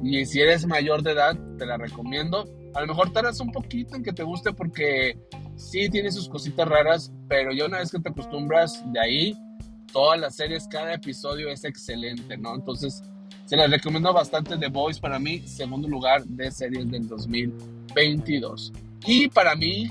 y 0.03 0.25
si 0.25 0.41
eres 0.41 0.65
mayor 0.65 1.03
de 1.03 1.11
edad, 1.11 1.37
te 1.57 1.65
la 1.65 1.77
recomiendo 1.77 2.45
a 2.73 2.81
lo 2.81 2.87
mejor 2.87 3.11
tardas 3.11 3.39
un 3.39 3.51
poquito 3.51 3.95
en 3.95 4.03
que 4.03 4.13
te 4.13 4.23
guste 4.23 4.53
porque 4.53 5.17
sí 5.55 5.89
tiene 5.89 6.11
sus 6.11 6.29
cositas 6.29 6.67
raras, 6.67 7.11
pero 7.27 7.51
ya 7.51 7.65
una 7.65 7.79
vez 7.79 7.91
que 7.91 7.99
te 7.99 8.09
acostumbras 8.09 8.83
de 8.91 8.99
ahí, 8.99 9.37
todas 9.91 10.19
las 10.19 10.35
series, 10.35 10.67
cada 10.67 10.93
episodio 10.93 11.49
es 11.49 11.63
excelente, 11.65 12.37
¿no? 12.37 12.55
Entonces, 12.55 13.03
Se 13.45 13.57
les 13.57 13.69
recomiendo 13.69 14.13
bastante 14.13 14.57
The 14.57 14.69
Voice 14.69 15.01
para 15.01 15.19
mí, 15.19 15.45
segundo 15.45 15.85
lugar 15.85 16.23
de 16.23 16.49
series 16.51 16.89
del 16.89 17.05
2022. 17.05 18.71
Y 19.05 19.27
para 19.27 19.55
mí, 19.55 19.89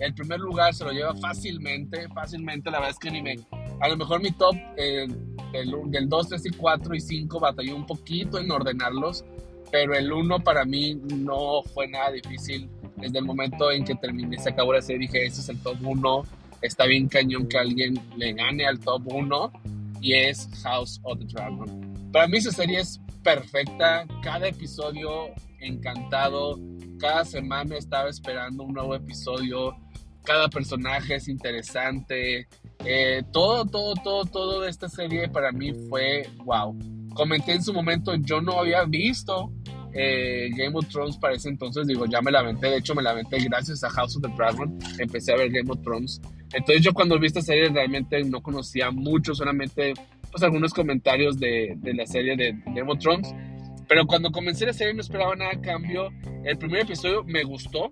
el 0.00 0.12
primer 0.12 0.38
lugar 0.40 0.74
se 0.74 0.84
lo 0.84 0.92
lleva 0.92 1.14
fácilmente, 1.16 2.08
fácilmente, 2.08 2.70
la 2.70 2.78
verdad 2.78 2.90
es 2.90 2.98
que 2.98 3.10
ni 3.10 3.22
me... 3.22 3.38
A 3.80 3.88
lo 3.88 3.96
mejor 3.96 4.20
mi 4.20 4.30
top 4.32 4.54
eh, 4.76 5.06
del, 5.52 6.08
2, 6.08 6.28
3 6.28 6.46
y 6.46 6.50
4 6.50 6.94
y 6.94 7.00
5 7.00 7.40
batalló 7.40 7.76
un 7.76 7.86
poquito 7.86 8.38
en 8.38 8.50
ordenarlos, 8.50 9.24
pero 9.70 9.94
el 9.94 10.12
1 10.12 10.40
para 10.40 10.64
mí 10.64 10.94
no 10.94 11.62
fue 11.74 11.88
nada 11.88 12.10
difícil. 12.12 12.68
Desde 12.96 13.18
el 13.18 13.24
momento 13.24 13.70
en 13.70 13.84
que 13.84 13.94
terminé, 13.94 14.38
se 14.38 14.50
acabó 14.50 14.72
la 14.72 14.82
serie, 14.82 15.06
dije, 15.06 15.24
ese 15.24 15.40
es 15.40 15.48
el 15.48 15.58
top 15.62 15.76
1, 15.82 16.22
está 16.62 16.86
bien 16.86 17.08
cañón 17.08 17.48
que 17.48 17.58
alguien 17.58 18.00
le 18.16 18.32
gane 18.32 18.66
al 18.66 18.78
top 18.78 19.02
1 19.06 19.52
y 20.00 20.14
es 20.14 20.48
House 20.62 21.00
of 21.04 21.18
the 21.18 21.24
Dragon. 21.26 22.10
Para 22.12 22.26
mí 22.26 22.38
esa 22.38 22.52
serie 22.52 22.80
es 22.80 23.00
perfecta, 23.22 24.06
cada 24.22 24.48
episodio 24.48 25.30
encantado, 25.60 26.58
cada 26.98 27.24
semana 27.24 27.76
estaba 27.76 28.08
esperando 28.08 28.64
un 28.64 28.74
nuevo 28.74 28.94
episodio, 28.94 29.76
cada 30.24 30.48
personaje 30.48 31.14
es 31.14 31.28
interesante, 31.28 32.48
eh, 32.84 33.22
todo, 33.32 33.64
todo, 33.66 33.94
todo, 33.94 34.24
todo 34.24 34.60
de 34.60 34.70
esta 34.70 34.88
serie 34.88 35.28
para 35.28 35.52
mí 35.52 35.72
fue 35.88 36.28
wow. 36.44 36.76
Comenté 37.14 37.52
en 37.52 37.62
su 37.62 37.72
momento, 37.72 38.14
yo 38.16 38.40
no 38.40 38.60
había 38.60 38.84
visto 38.84 39.52
eh, 39.92 40.48
Game 40.54 40.76
of 40.76 40.86
Thrones 40.88 41.16
para 41.16 41.34
ese 41.34 41.48
entonces, 41.48 41.86
digo, 41.86 42.06
ya 42.06 42.20
me 42.22 42.30
la 42.30 42.40
aventé, 42.40 42.68
de 42.68 42.78
hecho 42.78 42.94
me 42.94 43.02
la 43.02 43.10
aventé 43.10 43.38
gracias 43.40 43.82
a 43.82 43.90
House 43.90 44.16
of 44.16 44.22
the 44.22 44.28
Dragon, 44.36 44.78
empecé 44.98 45.32
a 45.32 45.36
ver 45.36 45.50
Game 45.50 45.70
of 45.70 45.82
Thrones. 45.82 46.20
Entonces 46.52 46.82
yo 46.82 46.92
cuando 46.92 47.18
vi 47.18 47.26
esta 47.26 47.42
serie 47.42 47.68
realmente 47.68 48.22
no 48.24 48.42
conocía 48.42 48.90
mucho, 48.90 49.34
solamente 49.34 49.94
pues 50.30 50.42
algunos 50.42 50.72
comentarios 50.72 51.38
de, 51.38 51.74
de 51.78 51.94
la 51.94 52.06
serie 52.06 52.36
de 52.36 52.52
Game 52.66 52.90
of 52.90 52.98
Thrones. 52.98 53.34
Pero 53.88 54.06
cuando 54.06 54.30
comencé 54.30 54.66
la 54.66 54.72
serie 54.72 54.94
no 54.94 55.00
esperaba 55.00 55.34
nada 55.34 55.50
a 55.52 55.60
cambio. 55.60 56.10
El 56.44 56.56
primer 56.58 56.82
episodio 56.82 57.24
me 57.24 57.42
gustó. 57.42 57.90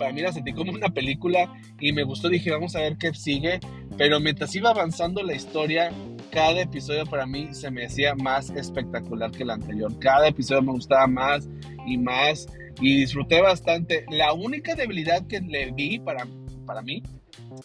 Para 0.00 0.14
mí 0.14 0.22
la 0.22 0.32
sentí 0.32 0.54
como 0.54 0.72
una 0.72 0.88
película 0.88 1.52
y 1.78 1.92
me 1.92 2.04
gustó. 2.04 2.30
Dije, 2.30 2.50
vamos 2.50 2.74
a 2.74 2.80
ver 2.80 2.96
qué 2.96 3.12
sigue. 3.12 3.60
Pero 3.98 4.18
mientras 4.18 4.56
iba 4.56 4.70
avanzando 4.70 5.22
la 5.22 5.34
historia, 5.34 5.92
cada 6.30 6.62
episodio 6.62 7.04
para 7.04 7.26
mí 7.26 7.48
se 7.52 7.70
me 7.70 7.84
hacía 7.84 8.14
más 8.14 8.48
espectacular 8.48 9.30
que 9.30 9.42
el 9.42 9.50
anterior. 9.50 9.92
Cada 9.98 10.28
episodio 10.28 10.62
me 10.62 10.72
gustaba 10.72 11.06
más 11.06 11.50
y 11.86 11.98
más 11.98 12.48
y 12.80 13.00
disfruté 13.00 13.42
bastante. 13.42 14.06
La 14.10 14.32
única 14.32 14.74
debilidad 14.74 15.26
que 15.26 15.42
le 15.42 15.70
vi 15.72 15.98
para, 15.98 16.26
para 16.64 16.80
mí 16.80 17.02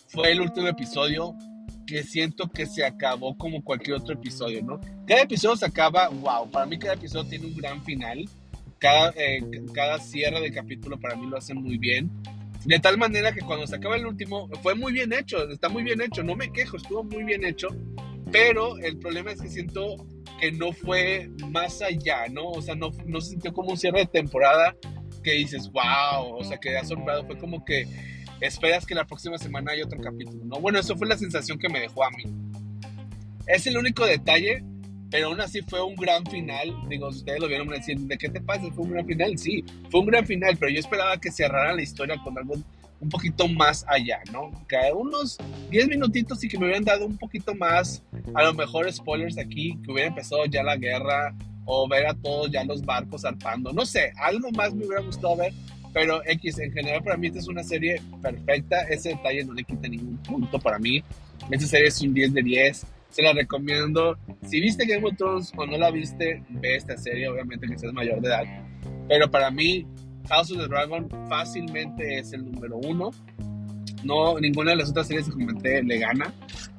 fue 0.09 0.33
el 0.33 0.41
último 0.41 0.67
episodio 0.67 1.37
que 1.87 2.03
siento 2.03 2.49
que 2.49 2.65
se 2.65 2.83
acabó 2.83 3.37
como 3.37 3.63
cualquier 3.63 3.95
otro 3.95 4.15
episodio, 4.15 4.61
¿no? 4.61 4.81
Cada 5.07 5.21
episodio 5.21 5.55
se 5.55 5.67
acaba, 5.67 6.09
wow, 6.09 6.51
para 6.51 6.65
mí 6.65 6.77
cada 6.77 6.95
episodio 6.95 7.29
tiene 7.29 7.45
un 7.45 7.55
gran 7.55 7.81
final, 7.85 8.25
cada, 8.79 9.13
eh, 9.15 9.41
cada 9.73 9.99
cierre 9.99 10.41
de 10.41 10.51
capítulo 10.51 10.99
para 10.99 11.15
mí 11.15 11.27
lo 11.27 11.37
hacen 11.37 11.57
muy 11.61 11.77
bien, 11.77 12.09
de 12.65 12.79
tal 12.79 12.97
manera 12.97 13.31
que 13.31 13.41
cuando 13.41 13.67
se 13.67 13.75
acaba 13.75 13.95
el 13.95 14.07
último, 14.07 14.49
fue 14.63 14.73
muy 14.73 14.91
bien 14.91 15.13
hecho, 15.13 15.47
está 15.49 15.69
muy 15.69 15.83
bien 15.83 16.01
hecho, 16.01 16.23
no 16.23 16.35
me 16.35 16.51
quejo, 16.51 16.77
estuvo 16.77 17.03
muy 17.03 17.23
bien 17.23 17.45
hecho, 17.45 17.67
pero 18.31 18.77
el 18.79 18.97
problema 18.97 19.31
es 19.31 19.41
que 19.41 19.49
siento 19.49 19.95
que 20.39 20.51
no 20.51 20.73
fue 20.73 21.29
más 21.51 21.81
allá, 21.81 22.27
¿no? 22.29 22.49
O 22.49 22.61
sea, 22.61 22.75
no, 22.75 22.91
no 23.05 23.21
se 23.21 23.31
sintió 23.31 23.53
como 23.53 23.69
un 23.69 23.77
cierre 23.77 23.99
de 23.99 24.05
temporada 24.07 24.75
que 25.23 25.33
dices, 25.33 25.71
wow, 25.71 26.35
o 26.35 26.43
sea, 26.43 26.57
que 26.57 26.75
asombrado, 26.75 27.25
fue 27.25 27.37
como 27.37 27.63
que 27.63 27.87
esperas 28.41 28.85
que 28.85 28.95
la 28.95 29.05
próxima 29.05 29.37
semana 29.37 29.71
haya 29.71 29.85
otro 29.85 29.99
capítulo, 30.01 30.43
¿no? 30.45 30.59
Bueno, 30.59 30.79
eso 30.79 30.97
fue 30.97 31.07
la 31.07 31.17
sensación 31.17 31.57
que 31.59 31.69
me 31.69 31.79
dejó 31.79 32.03
a 32.03 32.09
mí. 32.11 32.23
Es 33.47 33.67
el 33.67 33.77
único 33.77 34.05
detalle, 34.05 34.63
pero 35.11 35.27
aún 35.27 35.41
así 35.41 35.61
fue 35.61 35.81
un 35.81 35.95
gran 35.95 36.25
final. 36.25 36.75
Digo, 36.89 37.07
ustedes 37.07 37.39
lo 37.39 37.47
vieron 37.47 37.67
decir, 37.67 37.97
¿de 37.99 38.17
qué 38.17 38.29
te 38.29 38.41
pasa? 38.41 38.63
¿Fue 38.73 38.83
un 38.83 38.91
gran 38.91 39.05
final? 39.05 39.37
Sí, 39.37 39.63
fue 39.89 40.01
un 40.01 40.07
gran 40.07 40.25
final, 40.25 40.57
pero 40.57 40.71
yo 40.71 40.79
esperaba 40.79 41.19
que 41.19 41.31
cerrara 41.31 41.73
la 41.73 41.81
historia 41.81 42.17
con 42.23 42.37
algo 42.37 42.55
un 42.99 43.09
poquito 43.09 43.47
más 43.47 43.85
allá, 43.87 44.21
¿no? 44.31 44.51
Que 44.67 44.77
unos 44.93 45.37
10 45.69 45.87
minutitos 45.89 46.43
y 46.43 46.47
que 46.47 46.57
me 46.57 46.65
hubieran 46.65 46.83
dado 46.83 47.05
un 47.05 47.17
poquito 47.17 47.53
más, 47.53 48.01
a 48.33 48.43
lo 48.43 48.53
mejor 48.53 48.91
spoilers 48.91 49.37
aquí, 49.37 49.77
que 49.83 49.91
hubiera 49.91 50.07
empezado 50.07 50.45
ya 50.45 50.63
la 50.63 50.77
guerra 50.77 51.35
o 51.65 51.87
ver 51.87 52.07
a 52.07 52.13
todos 52.13 52.51
ya 52.51 52.63
los 52.63 52.83
barcos 52.83 53.23
zarpando, 53.23 53.73
no 53.73 53.85
sé, 53.85 54.13
algo 54.17 54.51
más 54.51 54.73
me 54.73 54.85
hubiera 54.85 55.03
gustado 55.03 55.35
ver, 55.35 55.51
pero 55.95 56.21
X, 56.25 56.59
en 56.59 56.73
general 56.73 57.01
para 57.03 57.15
mí 57.15 57.27
esta 57.27 57.39
es 57.39 57.47
una 57.47 57.63
serie 57.63 58.01
perfecta. 58.21 58.81
Ese 58.81 59.09
detalle 59.09 59.45
no 59.45 59.53
le 59.53 59.63
quita 59.63 59.87
ningún 59.87 60.17
punto 60.17 60.59
para 60.59 60.77
mí. 60.77 61.01
Esta 61.49 61.67
serie 61.67 61.87
es 61.87 62.01
un 62.01 62.13
10 62.13 62.33
de 62.33 62.43
10. 62.43 62.85
Se 63.09 63.21
la 63.21 63.33
recomiendo. 63.33 64.17
Si 64.43 64.59
viste 64.59 64.85
Game 64.85 65.07
of 65.07 65.15
Thrones 65.17 65.53
o 65.55 65.65
no 65.65 65.77
la 65.77 65.91
viste, 65.91 66.43
ve 66.49 66.75
esta 66.75 66.97
serie. 66.97 67.27
Obviamente 67.29 67.67
que 67.67 67.77
seas 67.77 67.93
mayor 67.93 68.21
de 68.21 68.27
edad. 68.27 68.43
Pero 69.07 69.29
para 69.29 69.51
mí, 69.51 69.85
House 70.29 70.51
of 70.51 70.57
the 70.57 70.67
Dragon 70.67 71.07
fácilmente 71.29 72.19
es 72.19 72.33
el 72.33 72.51
número 72.51 72.77
uno. 72.77 73.11
No, 74.03 74.39
ninguna 74.39 74.71
de 74.71 74.77
las 74.77 74.89
otras 74.89 75.07
series 75.07 75.25
que 75.25 75.31
comenté 75.31 75.81
le 75.83 75.99
gana. 75.99 76.33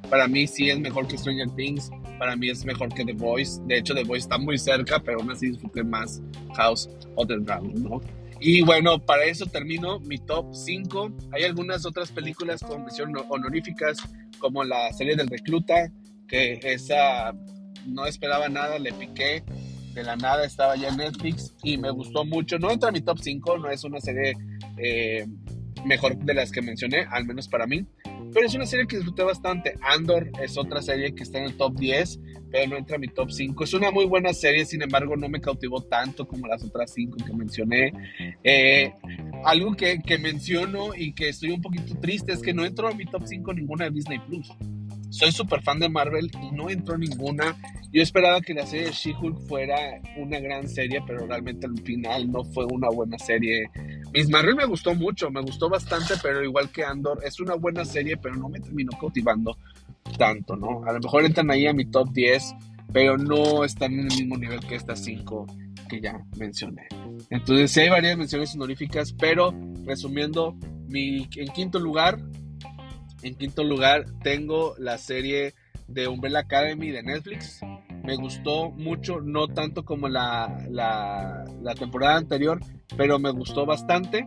Para 0.09 0.27
mí 0.27 0.47
sí 0.47 0.69
es 0.69 0.79
mejor 0.79 1.07
que 1.07 1.17
Stranger 1.17 1.49
Things. 1.55 1.89
Para 2.19 2.35
mí 2.35 2.49
es 2.49 2.65
mejor 2.65 2.93
que 2.93 3.03
The 3.03 3.13
Voice. 3.13 3.61
De 3.65 3.77
hecho, 3.77 3.93
The 3.93 4.03
Voice 4.03 4.23
está 4.23 4.37
muy 4.37 4.57
cerca, 4.57 4.99
pero 4.99 5.19
aún 5.19 5.31
así 5.31 5.47
disfruté 5.47 5.83
más 5.83 6.21
House 6.55 6.89
of 7.15 7.27
the 7.27 7.37
Dragon, 7.37 7.73
¿no? 7.83 8.01
Y 8.39 8.61
bueno, 8.61 8.99
para 8.99 9.25
eso 9.25 9.45
termino 9.47 9.99
mi 10.01 10.19
top 10.19 10.53
5. 10.53 11.11
Hay 11.31 11.43
algunas 11.43 11.85
otras 11.85 12.11
películas 12.11 12.61
con 12.61 12.83
mención 12.83 13.13
honoríficas, 13.29 13.97
como 14.39 14.63
la 14.63 14.91
serie 14.93 15.15
del 15.15 15.27
recluta, 15.27 15.91
que 16.27 16.59
esa 16.63 17.33
no 17.85 18.05
esperaba 18.05 18.49
nada, 18.49 18.77
le 18.79 18.91
piqué 18.93 19.43
de 19.93 20.03
la 20.03 20.15
nada, 20.15 20.45
estaba 20.45 20.75
ya 20.75 20.89
en 20.89 20.97
Netflix 20.97 21.55
y 21.63 21.77
me 21.77 21.89
gustó 21.89 22.23
mucho. 22.23 22.59
No 22.59 22.69
entra 22.71 22.89
en 22.89 22.93
mi 22.93 23.01
top 23.01 23.19
5, 23.19 23.57
no 23.57 23.69
es 23.69 23.83
una 23.83 23.99
serie 23.99 24.35
eh, 24.77 25.25
mejor 25.85 26.17
de 26.17 26.33
las 26.33 26.51
que 26.51 26.61
mencioné, 26.61 27.07
al 27.09 27.25
menos 27.25 27.47
para 27.47 27.65
mí. 27.65 27.85
Pero 28.33 28.45
es 28.45 28.53
una 28.53 28.65
serie 28.65 28.85
que 28.85 28.97
disfruté 28.97 29.23
bastante. 29.23 29.73
Andor 29.81 30.29
es 30.41 30.57
otra 30.57 30.81
serie 30.81 31.15
que 31.15 31.23
está 31.23 31.39
en 31.39 31.45
el 31.45 31.57
top 31.57 31.75
10, 31.79 32.19
pero 32.51 32.67
no 32.67 32.77
entra 32.77 32.95
en 32.95 33.01
mi 33.01 33.07
top 33.07 33.31
5. 33.31 33.63
Es 33.63 33.73
una 33.73 33.89
muy 33.89 34.05
buena 34.05 34.33
serie, 34.33 34.65
sin 34.65 34.83
embargo, 34.83 35.15
no 35.15 35.29
me 35.29 35.41
cautivó 35.41 35.81
tanto 35.81 36.27
como 36.27 36.45
las 36.45 36.63
otras 36.63 36.93
5 36.93 37.17
que 37.25 37.33
mencioné. 37.33 37.93
Eh, 38.43 38.93
algo 39.45 39.75
que, 39.75 39.99
que 39.99 40.17
menciono 40.19 40.93
y 40.95 41.13
que 41.13 41.29
estoy 41.29 41.51
un 41.51 41.61
poquito 41.61 41.97
triste 41.99 42.33
es 42.33 42.41
que 42.41 42.53
no 42.53 42.65
entró 42.65 42.91
en 42.91 42.97
mi 42.97 43.05
top 43.05 43.23
5 43.25 43.53
ninguna 43.53 43.85
de 43.85 43.91
Disney 43.91 44.19
Plus 44.19 44.51
soy 45.09 45.31
súper 45.31 45.61
fan 45.61 45.79
de 45.79 45.89
Marvel 45.89 46.29
y 46.41 46.51
no 46.55 46.69
entró 46.69 46.97
ninguna. 46.97 47.55
Yo 47.91 48.01
esperaba 48.01 48.41
que 48.41 48.53
la 48.53 48.65
serie 48.65 48.87
de 48.87 48.91
She-Hulk 48.91 49.47
fuera 49.47 49.75
una 50.17 50.39
gran 50.39 50.67
serie, 50.67 51.01
pero 51.05 51.25
realmente 51.25 51.65
al 51.65 51.79
final 51.81 52.31
no 52.31 52.43
fue 52.43 52.65
una 52.65 52.89
buena 52.89 53.17
serie. 53.17 53.69
Miss 54.13 54.29
Marvel 54.29 54.55
me 54.55 54.65
gustó 54.65 54.93
mucho, 54.93 55.29
me 55.31 55.41
gustó 55.41 55.69
bastante, 55.69 56.15
pero 56.21 56.43
igual 56.43 56.69
que 56.69 56.83
Andor, 56.83 57.19
es 57.23 57.39
una 57.39 57.55
buena 57.55 57.85
serie, 57.85 58.17
pero 58.17 58.35
no 58.35 58.49
me 58.49 58.59
terminó 58.59 58.91
cautivando 58.99 59.57
tanto, 60.17 60.55
¿no? 60.55 60.83
A 60.85 60.93
lo 60.93 60.99
mejor 60.99 61.25
entran 61.25 61.49
ahí 61.51 61.67
a 61.67 61.73
mi 61.73 61.85
top 61.85 62.11
10, 62.11 62.55
pero 62.91 63.17
no 63.17 63.63
están 63.63 63.93
en 63.93 64.11
el 64.11 64.17
mismo 64.17 64.37
nivel 64.37 64.59
que 64.61 64.75
estas 64.75 65.03
5 65.03 65.47
que 65.87 66.01
ya 66.01 66.21
mencioné. 66.37 66.87
Entonces, 67.29 67.71
sí 67.71 67.81
hay 67.81 67.89
varias 67.89 68.17
menciones 68.17 68.53
honoríficas, 68.55 69.13
pero 69.13 69.53
resumiendo, 69.85 70.55
mi, 70.87 71.27
en 71.35 71.47
quinto 71.53 71.79
lugar, 71.79 72.19
en 73.21 73.35
quinto 73.35 73.63
lugar, 73.63 74.05
tengo 74.23 74.75
la 74.77 74.97
serie 74.97 75.53
de 75.87 76.07
Umbrella 76.07 76.39
Academy 76.39 76.91
de 76.91 77.03
Netflix. 77.03 77.61
Me 78.03 78.15
gustó 78.15 78.71
mucho, 78.71 79.21
no 79.21 79.47
tanto 79.47 79.83
como 79.83 80.07
la, 80.07 80.65
la, 80.69 81.75
temporada 81.75 82.17
anterior, 82.17 82.59
pero 82.95 83.19
me 83.19 83.31
gustó 83.31 83.65
bastante. 83.65 84.25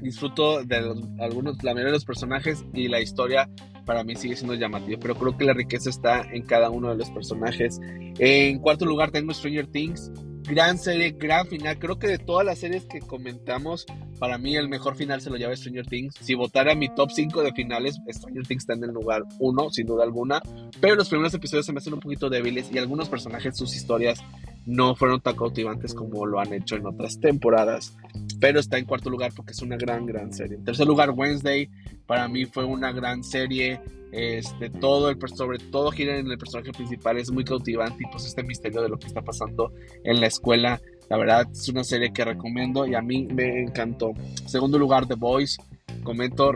Disfruto 0.00 0.64
de 0.64 0.76
algunos, 1.18 1.62
la 1.62 1.72
mayoría 1.72 1.92
de 1.92 1.98
los 1.98 2.04
personajes 2.04 2.64
y 2.72 2.88
la 2.88 3.00
historia 3.00 3.48
para 3.84 4.02
mí 4.02 4.16
sigue 4.16 4.36
siendo 4.36 4.54
llamativa, 4.54 4.98
pero 5.00 5.14
creo 5.14 5.36
que 5.36 5.44
la 5.44 5.52
riqueza 5.52 5.90
está 5.90 6.22
en 6.22 6.42
cada 6.44 6.70
uno 6.70 6.88
de 6.88 6.96
los 6.96 7.10
personajes. 7.10 7.78
En 8.18 8.58
cuarto 8.60 8.86
lugar 8.86 9.10
tengo 9.10 9.34
Stranger 9.34 9.66
Things 9.66 10.10
gran 10.44 10.78
serie, 10.78 11.12
gran 11.12 11.46
final. 11.46 11.78
Creo 11.78 11.98
que 11.98 12.06
de 12.06 12.18
todas 12.18 12.46
las 12.46 12.58
series 12.58 12.84
que 12.84 13.00
comentamos, 13.00 13.86
para 14.18 14.38
mí 14.38 14.56
el 14.56 14.68
mejor 14.68 14.96
final 14.96 15.20
se 15.20 15.30
lo 15.30 15.36
lleva 15.36 15.56
Stranger 15.56 15.86
Things. 15.86 16.14
Si 16.20 16.34
votara 16.34 16.74
mi 16.74 16.88
top 16.88 17.10
5 17.10 17.42
de 17.42 17.52
finales, 17.52 18.00
Stranger 18.08 18.46
Things 18.46 18.62
está 18.62 18.74
en 18.74 18.84
el 18.84 18.90
lugar 18.90 19.22
1, 19.38 19.70
sin 19.70 19.86
duda 19.86 20.04
alguna. 20.04 20.42
Pero 20.80 20.94
los 20.94 21.08
primeros 21.08 21.34
episodios 21.34 21.66
se 21.66 21.72
me 21.72 21.78
hacen 21.78 21.94
un 21.94 22.00
poquito 22.00 22.30
débiles 22.30 22.70
y 22.72 22.78
algunos 22.78 23.08
personajes, 23.08 23.56
sus 23.56 23.74
historias 23.74 24.22
no 24.66 24.94
fueron 24.94 25.20
tan 25.20 25.36
cautivantes 25.36 25.94
como 25.94 26.24
lo 26.26 26.40
han 26.40 26.52
hecho 26.52 26.76
en 26.76 26.86
otras 26.86 27.18
temporadas. 27.20 27.96
Pero 28.40 28.60
está 28.60 28.78
en 28.78 28.84
cuarto 28.84 29.10
lugar 29.10 29.32
porque 29.34 29.52
es 29.52 29.62
una 29.62 29.76
gran, 29.76 30.06
gran 30.06 30.32
serie. 30.32 30.56
En 30.56 30.64
tercer 30.64 30.86
lugar, 30.86 31.10
Wednesday. 31.10 31.68
Para 32.06 32.28
mí 32.28 32.44
fue 32.44 32.64
una 32.64 32.92
gran 32.92 33.24
serie 33.24 33.80
este, 34.16 34.70
todo 34.70 35.10
el, 35.10 35.18
sobre 35.34 35.58
todo 35.58 35.90
gira 35.90 36.16
en 36.16 36.30
el 36.30 36.38
personaje 36.38 36.70
principal, 36.70 37.18
es 37.18 37.32
muy 37.32 37.42
cautivante 37.42 38.04
y 38.04 38.12
pues 38.12 38.24
este 38.24 38.44
misterio 38.44 38.80
de 38.80 38.88
lo 38.88 38.96
que 38.96 39.08
está 39.08 39.22
pasando 39.22 39.72
en 40.04 40.20
la 40.20 40.28
escuela, 40.28 40.80
la 41.08 41.16
verdad 41.16 41.46
es 41.50 41.68
una 41.68 41.84
serie 41.84 42.12
que 42.12 42.24
recomiendo 42.24 42.86
y 42.86 42.94
a 42.94 43.02
mí 43.02 43.26
me 43.26 43.62
encantó. 43.62 44.12
Segundo 44.46 44.78
lugar, 44.78 45.06
The 45.06 45.14
Boys, 45.14 45.58
comento, 46.02 46.52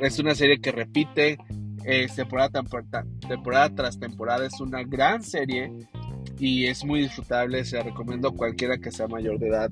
es 0.00 0.18
una 0.18 0.34
serie 0.34 0.60
que 0.60 0.72
repite 0.72 1.38
temporada, 1.84 2.62
temporada 3.28 3.74
tras 3.74 3.98
temporada, 3.98 4.46
es 4.46 4.60
una 4.60 4.82
gran 4.84 5.22
serie 5.22 5.72
y 6.38 6.66
es 6.66 6.84
muy 6.84 7.00
disfrutable, 7.02 7.64
se 7.64 7.76
la 7.76 7.84
recomiendo 7.84 8.28
a 8.28 8.34
cualquiera 8.34 8.78
que 8.78 8.90
sea 8.90 9.08
mayor 9.08 9.38
de 9.38 9.48
edad. 9.48 9.70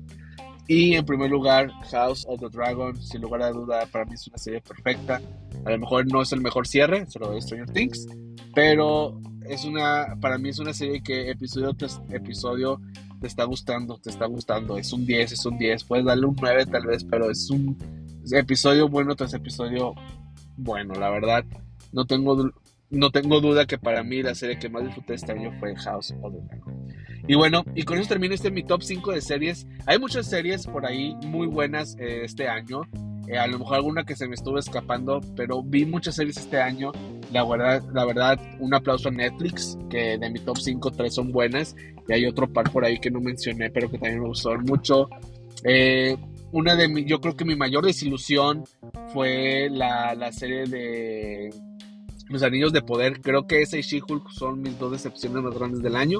Y 0.67 0.93
en 0.93 1.05
primer 1.05 1.29
lugar, 1.29 1.69
House 1.91 2.25
of 2.27 2.39
the 2.39 2.49
Dragon, 2.49 2.95
sin 3.01 3.21
lugar 3.21 3.41
a 3.41 3.51
duda, 3.51 3.85
para 3.91 4.05
mí 4.05 4.13
es 4.13 4.27
una 4.27 4.37
serie 4.37 4.61
perfecta. 4.61 5.19
A 5.65 5.71
lo 5.71 5.79
mejor 5.79 6.09
no 6.11 6.21
es 6.21 6.31
el 6.31 6.41
mejor 6.41 6.67
cierre, 6.67 7.05
solo 7.07 7.31
de 7.31 7.41
Stranger 7.41 7.71
Things, 7.71 8.07
pero 8.53 9.19
es 9.47 9.65
una, 9.65 10.17
para 10.19 10.37
mí 10.37 10.49
es 10.49 10.59
una 10.59 10.73
serie 10.73 11.01
que 11.01 11.29
episodio 11.29 11.73
tras 11.73 12.01
episodio 12.09 12.79
te 13.19 13.27
está 13.27 13.43
gustando, 13.43 13.97
te 13.99 14.09
está 14.09 14.25
gustando. 14.25 14.77
Es 14.77 14.91
un 14.93 15.05
10, 15.05 15.31
es 15.31 15.45
un 15.45 15.57
10. 15.57 15.83
Puedes 15.83 16.05
darle 16.05 16.25
un 16.25 16.35
9 16.39 16.65
tal 16.65 16.85
vez, 16.85 17.03
pero 17.03 17.29
es 17.29 17.49
un 17.49 17.77
episodio 18.31 18.87
bueno 18.89 19.15
tras 19.15 19.33
episodio 19.33 19.93
bueno, 20.57 20.93
la 20.95 21.09
verdad. 21.09 21.45
No 21.91 22.05
tengo, 22.05 22.51
no 22.89 23.11
tengo 23.11 23.41
duda 23.41 23.65
que 23.65 23.77
para 23.77 24.03
mí 24.03 24.21
la 24.21 24.35
serie 24.35 24.59
que 24.59 24.69
más 24.69 24.83
disfruté 24.83 25.13
este 25.13 25.31
año 25.31 25.51
fue 25.59 25.75
House 25.75 26.13
of 26.21 26.33
the 26.33 26.41
Dragon. 26.41 26.87
Y 27.27 27.35
bueno, 27.35 27.63
y 27.75 27.83
con 27.83 27.97
eso 27.99 28.09
termino 28.09 28.33
este 28.33 28.51
mi 28.51 28.63
top 28.63 28.81
5 28.81 29.11
de 29.11 29.21
series. 29.21 29.67
Hay 29.85 29.99
muchas 29.99 30.27
series 30.27 30.65
por 30.65 30.85
ahí 30.85 31.15
muy 31.25 31.47
buenas 31.47 31.95
eh, 31.99 32.23
este 32.23 32.47
año. 32.47 32.81
Eh, 33.27 33.37
a 33.37 33.47
lo 33.47 33.59
mejor 33.59 33.75
alguna 33.75 34.03
que 34.03 34.15
se 34.15 34.27
me 34.27 34.35
estuvo 34.35 34.57
escapando, 34.57 35.21
pero 35.35 35.61
vi 35.63 35.85
muchas 35.85 36.15
series 36.15 36.37
este 36.37 36.61
año. 36.61 36.91
La 37.31 37.43
verdad, 37.45 37.83
la 37.93 38.05
verdad, 38.05 38.39
un 38.59 38.73
aplauso 38.73 39.09
a 39.09 39.11
Netflix, 39.11 39.77
que 39.89 40.17
de 40.17 40.29
mi 40.29 40.39
top 40.39 40.57
5, 40.57 40.91
tres 40.91 41.15
son 41.15 41.31
buenas. 41.31 41.75
Y 42.07 42.13
hay 42.13 42.25
otro 42.25 42.51
par 42.51 42.69
por 42.71 42.83
ahí 42.83 42.99
que 42.99 43.11
no 43.11 43.21
mencioné, 43.21 43.69
pero 43.69 43.89
que 43.89 43.97
también 43.97 44.21
me 44.21 44.27
gustaron 44.27 44.63
mucho. 44.65 45.07
Eh, 45.63 46.17
una 46.51 46.75
de 46.75 46.87
mi, 46.87 47.05
yo 47.05 47.21
creo 47.21 47.35
que 47.35 47.45
mi 47.45 47.55
mayor 47.55 47.85
desilusión 47.85 48.65
fue 49.13 49.69
la, 49.71 50.15
la 50.15 50.31
serie 50.31 50.65
de 50.65 51.53
Los 52.27 52.43
Anillos 52.43 52.73
de 52.73 52.81
Poder. 52.81 53.21
Creo 53.21 53.47
que 53.47 53.61
ese 53.61 53.79
y 53.79 53.81
She-Hulk 53.81 54.29
son 54.31 54.61
mis 54.61 54.77
dos 54.77 54.91
decepciones 54.91 55.43
más 55.43 55.53
grandes 55.53 55.81
del 55.81 55.95
año. 55.95 56.19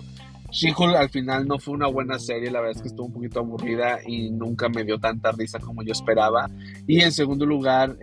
She-Hulk 0.52 0.96
al 0.96 1.10
final 1.10 1.48
no 1.48 1.58
fue 1.58 1.74
una 1.74 1.88
buena 1.88 2.20
serie, 2.20 2.52
la 2.52 2.60
verdad 2.60 2.76
es 2.76 2.82
que 2.82 2.90
estuvo 2.90 3.08
un 3.08 3.14
poquito 3.14 3.40
aburrida 3.40 4.00
y 4.06 4.30
nunca 4.32 4.68
me 4.68 4.84
dio 4.84 5.00
tanta 5.00 5.32
risa 5.32 5.60
como 5.60 5.82
yo 5.82 5.94
esperaba. 5.94 6.50
Y 6.88 7.02
en 7.02 7.12
segundo 7.12 7.46
lugar, 7.46 7.98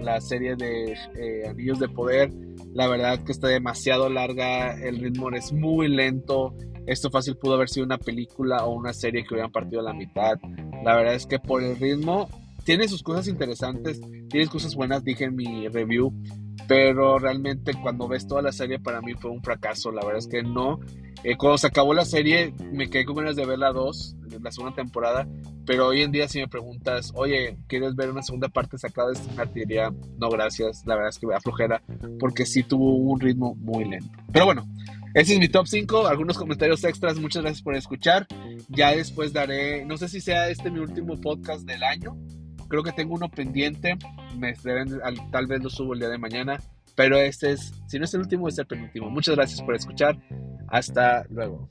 la 0.00 0.20
serie 0.20 0.56
de 0.56 0.92
eh, 1.14 1.48
Anillos 1.48 1.78
de 1.78 1.88
Poder, 1.88 2.32
la 2.74 2.88
verdad 2.88 3.22
que 3.22 3.32
está 3.32 3.48
demasiado 3.48 4.08
larga, 4.08 4.74
el 4.74 4.98
ritmo 4.98 5.30
es 5.30 5.52
muy 5.52 5.88
lento. 5.88 6.54
Esto 6.86 7.10
fácil 7.10 7.36
pudo 7.36 7.54
haber 7.54 7.68
sido 7.68 7.86
una 7.86 7.98
película 7.98 8.64
o 8.64 8.74
una 8.74 8.92
serie 8.92 9.22
que 9.22 9.34
hubieran 9.34 9.52
partido 9.52 9.80
a 9.80 9.84
la 9.84 9.92
mitad. 9.92 10.38
La 10.84 10.96
verdad 10.96 11.14
es 11.14 11.26
que 11.26 11.38
por 11.38 11.62
el 11.62 11.76
ritmo 11.76 12.28
tiene 12.64 12.88
sus 12.88 13.02
cosas 13.02 13.28
interesantes, 13.28 14.00
tiene 14.28 14.46
cosas 14.48 14.74
buenas, 14.74 15.04
dije 15.04 15.24
en 15.24 15.36
mi 15.36 15.68
review, 15.68 16.12
pero 16.66 17.18
realmente 17.18 17.72
cuando 17.80 18.08
ves 18.08 18.26
toda 18.26 18.42
la 18.42 18.52
serie 18.52 18.78
para 18.78 19.00
mí 19.00 19.14
fue 19.14 19.30
un 19.30 19.42
fracaso, 19.42 19.90
la 19.90 20.04
verdad 20.04 20.18
es 20.18 20.28
que 20.28 20.42
no. 20.42 20.80
Eh, 21.24 21.36
cuando 21.36 21.58
se 21.58 21.66
acabó 21.66 21.94
la 21.94 22.04
serie 22.04 22.54
me 22.72 22.88
quedé 22.88 23.04
con 23.04 23.16
ganas 23.16 23.36
de 23.36 23.44
ver 23.44 23.58
la 23.58 23.72
2, 23.72 24.16
la 24.40 24.52
segunda 24.52 24.74
temporada, 24.74 25.26
pero 25.66 25.88
hoy 25.88 26.02
en 26.02 26.12
día 26.12 26.28
si 26.28 26.38
me 26.38 26.48
preguntas, 26.48 27.12
oye, 27.14 27.58
¿quieres 27.66 27.96
ver 27.96 28.10
una 28.10 28.22
segunda 28.22 28.48
parte 28.48 28.78
sacada 28.78 29.08
de 29.08 29.14
esta 29.14 29.46
te 29.46 29.66
no 30.18 30.30
gracias, 30.30 30.84
la 30.86 30.94
verdad 30.94 31.10
es 31.10 31.18
que 31.18 31.26
me 31.26 31.34
aflojera, 31.34 31.82
porque 32.20 32.46
sí 32.46 32.62
tuvo 32.62 32.94
un 32.94 33.20
ritmo 33.20 33.54
muy 33.56 33.84
lento. 33.84 34.16
Pero 34.32 34.44
bueno, 34.44 34.66
ese 35.14 35.34
es 35.34 35.40
mi 35.40 35.48
top 35.48 35.66
5, 35.66 36.06
algunos 36.06 36.38
comentarios 36.38 36.84
extras, 36.84 37.18
muchas 37.18 37.42
gracias 37.42 37.62
por 37.62 37.74
escuchar. 37.74 38.26
Ya 38.68 38.94
después 38.94 39.32
daré, 39.32 39.84
no 39.84 39.96
sé 39.96 40.08
si 40.08 40.20
sea 40.20 40.48
este 40.48 40.70
mi 40.70 40.78
último 40.78 41.20
podcast 41.20 41.62
del 41.66 41.82
año, 41.82 42.16
creo 42.68 42.82
que 42.82 42.92
tengo 42.92 43.14
uno 43.14 43.28
pendiente, 43.28 43.96
me 44.36 44.54
tal 45.32 45.46
vez 45.46 45.62
lo 45.62 45.70
subo 45.70 45.94
el 45.94 46.00
día 46.00 46.08
de 46.08 46.18
mañana, 46.18 46.60
pero 46.94 47.16
este 47.16 47.52
es, 47.52 47.72
si 47.86 47.98
no 47.98 48.04
es 48.04 48.14
el 48.14 48.20
último, 48.20 48.48
es 48.48 48.58
el 48.58 48.66
penúltimo. 48.66 49.08
Muchas 49.10 49.36
gracias 49.36 49.62
por 49.62 49.74
escuchar, 49.74 50.18
hasta 50.68 51.24
luego. 51.30 51.68